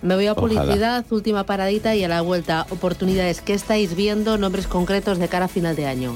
Me 0.02 0.16
voy 0.16 0.26
a 0.26 0.34
publicidad, 0.34 1.06
última 1.12 1.44
paradita 1.44 1.96
y 1.96 2.04
a 2.04 2.08
la 2.08 2.22
vuelta 2.22 2.66
oportunidades 2.72 3.42
que 3.42 3.54
estáis 3.54 3.96
viendo, 3.96 4.40
nombres 4.40 4.66
concretos 4.66 5.20
de 5.20 5.28
cara 5.28 5.46
a 5.46 5.48
final 5.48 5.76
de 5.76 5.86
año. 5.86 6.16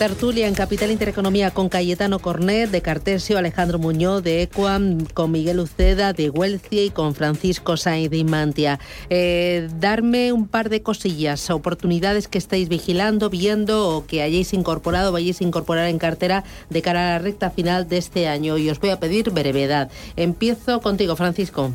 Tertulia 0.00 0.48
en 0.48 0.54
Capital 0.54 0.90
Intereconomía 0.90 1.50
con 1.50 1.68
Cayetano 1.68 2.20
Cornet 2.20 2.70
de 2.70 2.80
Cartesio, 2.80 3.36
Alejandro 3.36 3.78
Muñoz 3.78 4.22
de 4.22 4.40
Equam, 4.40 5.04
con 5.04 5.30
Miguel 5.30 5.60
Uceda 5.60 6.14
de 6.14 6.30
Huelcia 6.30 6.82
y 6.82 6.88
con 6.88 7.14
Francisco 7.14 7.76
Sainz 7.76 8.08
de 8.08 8.16
Imantia. 8.16 8.78
Eh, 9.10 9.68
darme 9.78 10.32
un 10.32 10.48
par 10.48 10.70
de 10.70 10.80
cosillas, 10.80 11.50
oportunidades 11.50 12.28
que 12.28 12.38
estáis 12.38 12.70
vigilando, 12.70 13.28
viendo 13.28 13.90
o 13.90 14.06
que 14.06 14.22
hayáis 14.22 14.54
incorporado, 14.54 15.12
vayáis 15.12 15.42
a 15.42 15.44
incorporar 15.44 15.86
en 15.90 15.98
cartera 15.98 16.44
de 16.70 16.80
cara 16.80 17.06
a 17.06 17.10
la 17.10 17.18
recta 17.18 17.50
final 17.50 17.86
de 17.86 17.98
este 17.98 18.26
año. 18.26 18.56
Y 18.56 18.70
os 18.70 18.80
voy 18.80 18.88
a 18.88 19.00
pedir 19.00 19.28
brevedad. 19.28 19.90
Empiezo 20.16 20.80
contigo, 20.80 21.14
Francisco. 21.14 21.74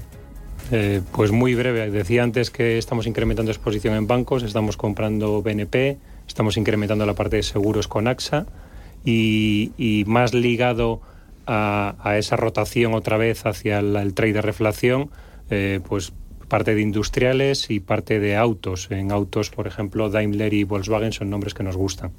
Eh, 0.71 1.01
pues 1.11 1.31
muy 1.31 1.53
breve. 1.53 1.91
Decía 1.91 2.23
antes 2.23 2.49
que 2.49 2.79
estamos 2.79 3.05
incrementando 3.05 3.51
exposición 3.51 3.93
en 3.93 4.07
bancos, 4.07 4.41
estamos 4.41 4.77
comprando 4.77 5.43
BNP, 5.43 5.99
Estamos 6.27 6.57
incrementando 6.57 7.05
la 7.05 7.13
parte 7.13 7.38
de 7.38 7.43
seguros 7.43 7.88
con 7.88 8.07
AXA 8.07 8.45
y, 9.05 10.03
más 10.07 10.33
ligado 10.33 11.01
a, 11.47 12.15
esa 12.17 12.35
rotación 12.35 12.93
otra 12.93 13.17
vez 13.17 13.45
hacia 13.45 13.79
el, 13.79 14.13
trade 14.13 14.33
de 14.33 14.41
reflación, 14.41 15.09
eh, 15.49 15.79
pues 15.88 16.13
parte 16.47 16.75
de 16.75 16.81
industriales 16.81 17.69
y 17.69 17.79
parte 17.79 18.19
de 18.19 18.35
autos. 18.35 18.88
En 18.91 19.11
autos, 19.11 19.49
por 19.49 19.67
ejemplo, 19.67 20.09
Daimler 20.09 20.53
y 20.53 20.63
Volkswagen 20.63 21.11
son 21.11 21.29
nombres 21.29 21.53
que 21.53 21.63
nos 21.63 21.75
gustan. 21.75 22.11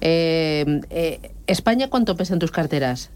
Eh, 0.00 0.80
eh, 0.90 1.32
¿España 1.46 1.88
cuánto 1.90 2.16
pesa 2.16 2.34
en 2.34 2.40
tus 2.40 2.50
carteras? 2.50 3.10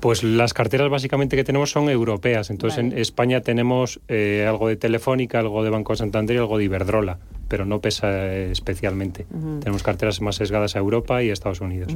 Pues 0.00 0.22
las 0.22 0.54
carteras 0.54 0.90
básicamente 0.90 1.34
que 1.34 1.44
tenemos 1.44 1.70
son 1.70 1.88
europeas. 1.88 2.50
Entonces 2.50 2.78
en 2.78 2.96
España 2.96 3.40
tenemos 3.40 4.00
algo 4.08 4.68
de 4.68 4.76
Telefónica, 4.76 5.40
algo 5.40 5.64
de 5.64 5.70
Banco 5.70 5.96
Santander 5.96 6.36
y 6.36 6.38
algo 6.38 6.56
de 6.56 6.64
Iberdrola 6.64 7.18
pero 7.48 7.64
no 7.64 7.80
pesa 7.80 8.32
especialmente. 8.34 9.26
Tenemos 9.60 9.82
carteras 9.82 10.20
más 10.20 10.36
sesgadas 10.36 10.76
a 10.76 10.78
Europa 10.78 11.22
y 11.22 11.30
a 11.30 11.32
Estados 11.32 11.60
Unidos. 11.60 11.92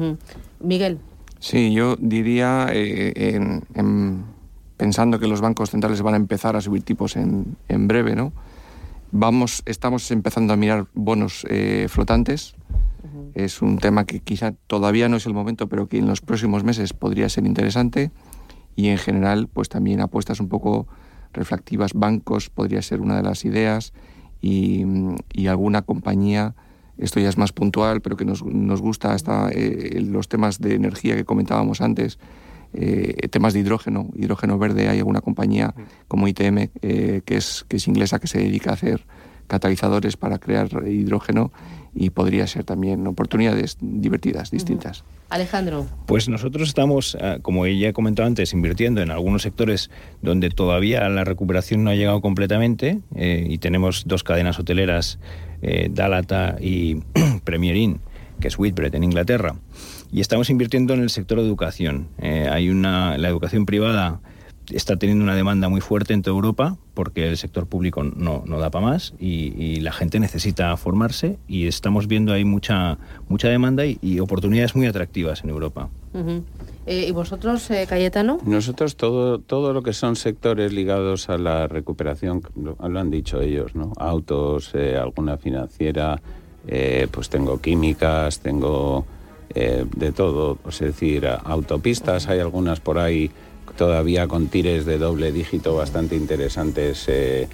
Miguel. 0.61 0.99
Sí, 1.39 1.73
yo 1.73 1.97
diría, 1.99 2.69
eh, 2.73 3.61
pensando 4.77 5.19
que 5.19 5.27
los 5.27 5.41
bancos 5.41 5.71
centrales 5.71 6.01
van 6.03 6.15
a 6.15 6.17
empezar 6.17 6.57
a 6.57 6.61
subir 6.61 6.83
tipos 6.83 7.17
en, 7.17 7.57
breve, 7.69 8.17
¿no? 8.17 8.33
Vamos, 9.11 9.63
estamos 9.67 10.11
empezando 10.11 10.55
a 10.55 10.57
mirar 10.57 10.87
bonos 10.95 11.47
eh, 11.49 11.87
flotantes. 11.89 12.55
Es 13.35 13.61
un 13.61 13.79
tema 13.79 14.07
que 14.07 14.21
quizá 14.21 14.53
todavía 14.67 15.09
no 15.09 15.17
es 15.17 15.27
el 15.27 15.35
momento, 15.35 15.69
pero 15.69 15.89
que 15.89 15.99
en 15.99 16.07
los 16.07 16.21
próximos 16.21 16.65
meses 16.65 16.93
podría 16.93 17.29
ser 17.29 17.45
interesante. 17.45 18.11
Y 18.75 18.89
en 18.89 18.99
general, 18.99 19.49
pues 19.53 19.69
también 19.69 20.01
apuestas 20.01 20.41
un 20.41 20.49
poco 20.49 20.87
reflectivas, 21.33 21.93
bancos 21.95 22.51
podría 22.51 22.83
ser 22.83 23.01
una 23.01 23.17
de 23.17 23.23
las 23.23 23.45
ideas 23.45 23.93
y, 24.43 25.47
alguna 25.47 25.83
compañía, 25.83 26.55
esto 26.99 27.21
ya 27.21 27.29
es 27.29 27.39
más 27.39 27.53
puntual, 27.53 28.01
pero 28.01 28.17
que 28.17 28.25
nos, 28.25 28.45
nos 28.45 28.83
gusta 28.83 29.15
hasta 29.15 29.49
eh, 29.51 30.01
los 30.05 30.29
temas 30.29 30.61
de 30.61 30.75
energía 30.75 31.15
que 31.15 31.25
comentábamos 31.25 31.81
antes, 31.81 32.19
eh, 32.75 33.29
temas 33.31 33.53
de 33.53 33.61
hidrógeno, 33.61 34.09
hidrógeno 34.15 34.59
verde, 34.59 34.89
hay 34.89 34.99
alguna 34.99 35.21
compañía 35.21 35.75
como 36.09 36.27
ITM 36.27 36.71
eh, 36.83 37.23
que, 37.25 37.37
es, 37.37 37.65
que 37.69 37.77
es 37.77 37.87
inglesa 37.87 38.19
que 38.19 38.27
se 38.27 38.39
dedica 38.39 38.71
a 38.71 38.75
hacer 38.75 39.07
catalizadores 39.47 40.17
para 40.17 40.39
crear 40.39 40.69
hidrógeno 40.87 41.53
y 41.95 42.11
podría 42.11 42.47
ser 42.47 42.65
también 42.65 43.07
oportunidades 43.07 43.77
divertidas, 43.81 44.51
distintas. 44.51 45.05
Alejandro. 45.29 45.87
Pues 46.07 46.29
nosotros 46.29 46.69
estamos, 46.69 47.17
ah, 47.21 47.39
como 47.41 47.67
ya 47.67 47.89
he 47.89 47.93
comentado 47.93 48.27
antes, 48.27 48.53
invirtiendo 48.53 49.01
en 49.01 49.11
algunos 49.11 49.43
sectores 49.43 49.91
donde 50.21 50.51
todavía 50.51 51.09
la 51.09 51.25
recuperación 51.25 51.85
no 51.85 51.91
ha 51.91 51.95
llegado 51.95 52.21
completamente 52.21 53.01
eh, 53.17 53.47
y 53.49 53.59
tenemos 53.59 54.05
dos 54.07 54.25
cadenas 54.25 54.59
hoteleras, 54.59 55.19
eh, 55.63 55.89
Dalata 55.91 56.57
y 56.61 57.03
Premier 57.45 57.77
Inn, 57.77 58.01
que 58.41 58.49
es 58.49 58.59
Whitbread 58.59 58.95
en 58.95 59.05
Inglaterra. 59.05 59.57
Y 60.13 60.21
estamos 60.21 60.51
invirtiendo 60.51 60.93
en 60.93 61.01
el 61.01 61.09
sector 61.09 61.39
de 61.39 61.47
educación. 61.47 62.09
Eh, 62.19 62.49
hay 62.51 62.69
una, 62.69 63.17
la 63.17 63.29
educación 63.29 63.65
privada 63.65 64.21
está 64.75 64.97
teniendo 64.97 65.25
una 65.25 65.35
demanda 65.35 65.69
muy 65.69 65.81
fuerte 65.81 66.15
en 66.15 66.23
toda 66.23 66.35
Europa 66.35 66.77
porque 66.95 67.29
el 67.29 67.37
sector 67.37 67.67
público 67.67 68.03
no, 68.03 68.43
no 68.47 68.59
da 68.59 68.71
para 68.71 68.87
más 68.87 69.15
y, 69.19 69.81
la 69.83 69.93
gente 69.93 70.21
necesita 70.21 70.77
formarse 70.77 71.39
y 71.49 71.67
estamos 71.67 72.07
viendo 72.07 72.33
ahí 72.33 72.45
mucha, 72.45 72.99
mucha 73.29 73.49
demanda 73.49 73.85
y, 73.85 74.21
oportunidades 74.21 74.77
muy 74.77 74.87
atractivas 74.87 75.43
en 75.43 75.51
Europa. 75.51 75.89
Eh, 76.87 77.07
¿Y 77.09 77.11
vosotros, 77.13 77.71
eh, 77.71 77.87
Cayetano? 77.89 78.39
Nosotros 78.45 78.97
todo, 78.97 79.39
todo 79.39 79.73
lo 79.73 79.83
que 79.83 79.93
son 79.93 80.15
sectores 80.15 80.73
ligados 80.73 81.29
a 81.29 81.39
la 81.39 81.67
recuperación, 81.67 82.43
lo, 82.55 82.77
lo 82.89 83.01
han 83.01 83.11
dicho 83.11 83.41
ellos, 83.41 83.75
¿no? 83.75 83.93
Autos, 83.97 84.71
eh, 84.75 84.97
alguna 84.97 85.37
financiera, 85.37 86.21
eh, 86.67 87.09
pues 87.11 87.29
tengo 87.29 87.61
químicas, 87.61 88.41
tengo 88.41 89.05
eh, 89.55 89.85
de 89.97 90.13
todo, 90.13 90.59
es 90.69 90.79
decir, 90.79 91.27
autopistas, 91.27 92.29
hay 92.29 92.39
algunas 92.39 92.81
por 92.81 92.99
ahí 92.99 93.31
todavía 93.77 94.27
con 94.29 94.49
tires 94.49 94.85
de 94.85 94.99
doble 94.99 95.33
dígito 95.33 95.75
bastante 95.75 96.17
interesantes, 96.17 97.05
eh, 97.09 97.49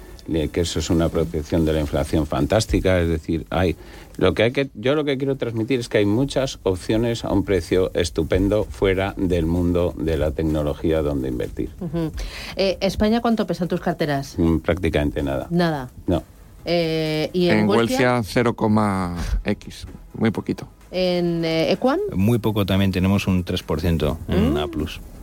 que 0.51 0.61
eso 0.61 0.79
es 0.79 0.89
una 0.89 1.09
protección 1.09 1.65
de 1.65 1.73
la 1.73 1.79
inflación 1.79 2.27
fantástica, 2.27 2.99
es 3.01 3.09
decir, 3.09 3.45
hay 3.49 3.75
lo 4.17 4.33
que 4.33 4.43
hay 4.43 4.51
que 4.51 4.69
yo 4.75 4.93
lo 4.95 5.05
que 5.05 5.17
quiero 5.17 5.37
transmitir 5.37 5.79
es 5.79 5.87
que 5.87 5.99
hay 5.99 6.05
muchas 6.05 6.59
opciones 6.63 7.23
a 7.23 7.31
un 7.31 7.45
precio 7.45 7.89
estupendo 7.93 8.65
fuera 8.65 9.13
del 9.17 9.45
mundo 9.45 9.93
de 9.97 10.17
la 10.17 10.31
tecnología 10.31 11.01
donde 11.01 11.29
invertir. 11.29 11.69
Eh, 12.57 12.77
¿España 12.81 13.21
cuánto 13.21 13.47
pesan 13.47 13.69
tus 13.69 13.79
carteras? 13.79 14.35
Mm, 14.37 14.57
Prácticamente 14.57 15.23
nada. 15.23 15.47
Nada. 15.49 15.89
No. 16.05 16.21
Eh, 16.65 17.29
¿Y 17.31 17.47
en, 17.47 17.59
En 17.59 17.69
Huelcia? 17.69 18.15
Huelcia 18.19 18.43
0,x, 18.43 19.87
muy 20.15 20.31
poquito. 20.31 20.67
¿En 20.91 21.45
eh, 21.45 21.71
Equam? 21.71 21.99
Muy 22.13 22.39
poco 22.39 22.65
también, 22.65 22.91
tenemos 22.91 23.25
un 23.25 23.45
3% 23.45 24.17
en 24.27 24.53
Mm. 24.53 24.57
A+. 24.57 24.67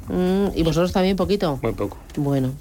Mm, 0.09 0.49
¿Y 0.55 0.63
vosotros 0.63 0.93
también 0.93 1.17
poquito? 1.17 1.59
Muy 1.63 1.73
poco. 1.73 1.97
Bueno. 2.17 2.53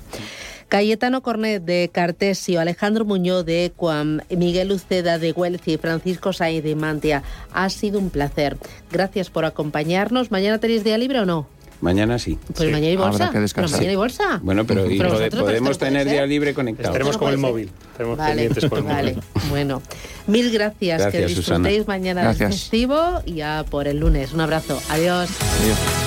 Cayetano 0.67 1.21
Cornet 1.21 1.63
de 1.63 1.89
Cartesio, 1.93 2.60
Alejandro 2.60 3.05
Muñoz 3.05 3.45
de 3.45 3.65
Equam, 3.65 4.19
Miguel 4.31 4.71
Uceda 4.71 5.19
de 5.19 5.31
Huelcia 5.31 5.73
y 5.73 5.77
Francisco 5.77 6.34
Sainz 6.34 6.63
de 6.63 6.75
Mantia. 6.75 7.21
Ha 7.53 7.69
sido 7.69 7.99
un 7.99 8.10
placer. 8.10 8.58
Gracias 8.91 9.29
por 9.29 9.45
acompañarnos. 9.45 10.31
¿Mañana 10.31 10.58
tenéis 10.60 10.84
día 10.84 10.97
libre 10.97 11.19
o 11.19 11.25
no? 11.25 11.47
Mañana 11.81 12.17
sí. 12.17 12.39
Pues 12.55 12.71
mañana 12.71 12.88
hay 12.88 12.93
habrá 12.95 13.08
bolsa. 13.10 13.25
que 13.25 13.31
Pero 13.34 13.41
descansar. 13.41 13.77
mañana 13.77 13.89
hay 13.91 13.95
bolsa. 13.95 14.39
Bueno, 14.41 14.65
pero, 14.65 14.89
y 14.89 14.97
Pero 14.97 15.10
pode- 15.10 15.17
vosotros, 15.17 15.29
pero 15.31 15.43
podemos 15.45 15.77
tener 15.77 16.10
día 16.10 16.25
libre 16.25 16.53
conectado. 16.55 16.88
Estaremos 16.89 17.17
con 17.17 17.29
el 17.31 17.38
móvil. 17.38 17.69
Estaremos 17.91 18.17
Vale, 18.17 18.31
pendientes 18.31 18.65
con 18.69 18.79
el 18.79 18.84
vale. 18.86 19.12
móvil. 19.13 19.49
Bueno, 19.49 19.81
mil 20.25 20.51
gracias. 20.51 20.97
que 21.05 21.19
Gracias, 21.19 21.27
disfrutéis 21.38 21.77
Susana. 21.77 21.84
mañana 21.99 22.34
del 22.34 22.36
festivo 22.49 23.21
y 23.25 23.36
ya 23.36 23.63
por 23.69 23.88
el 23.88 23.99
lunes. 23.99 24.34
Un 24.34 24.41
abrazo. 24.41 24.81
Adiós. 24.89 25.29
Adiós. 25.62 26.04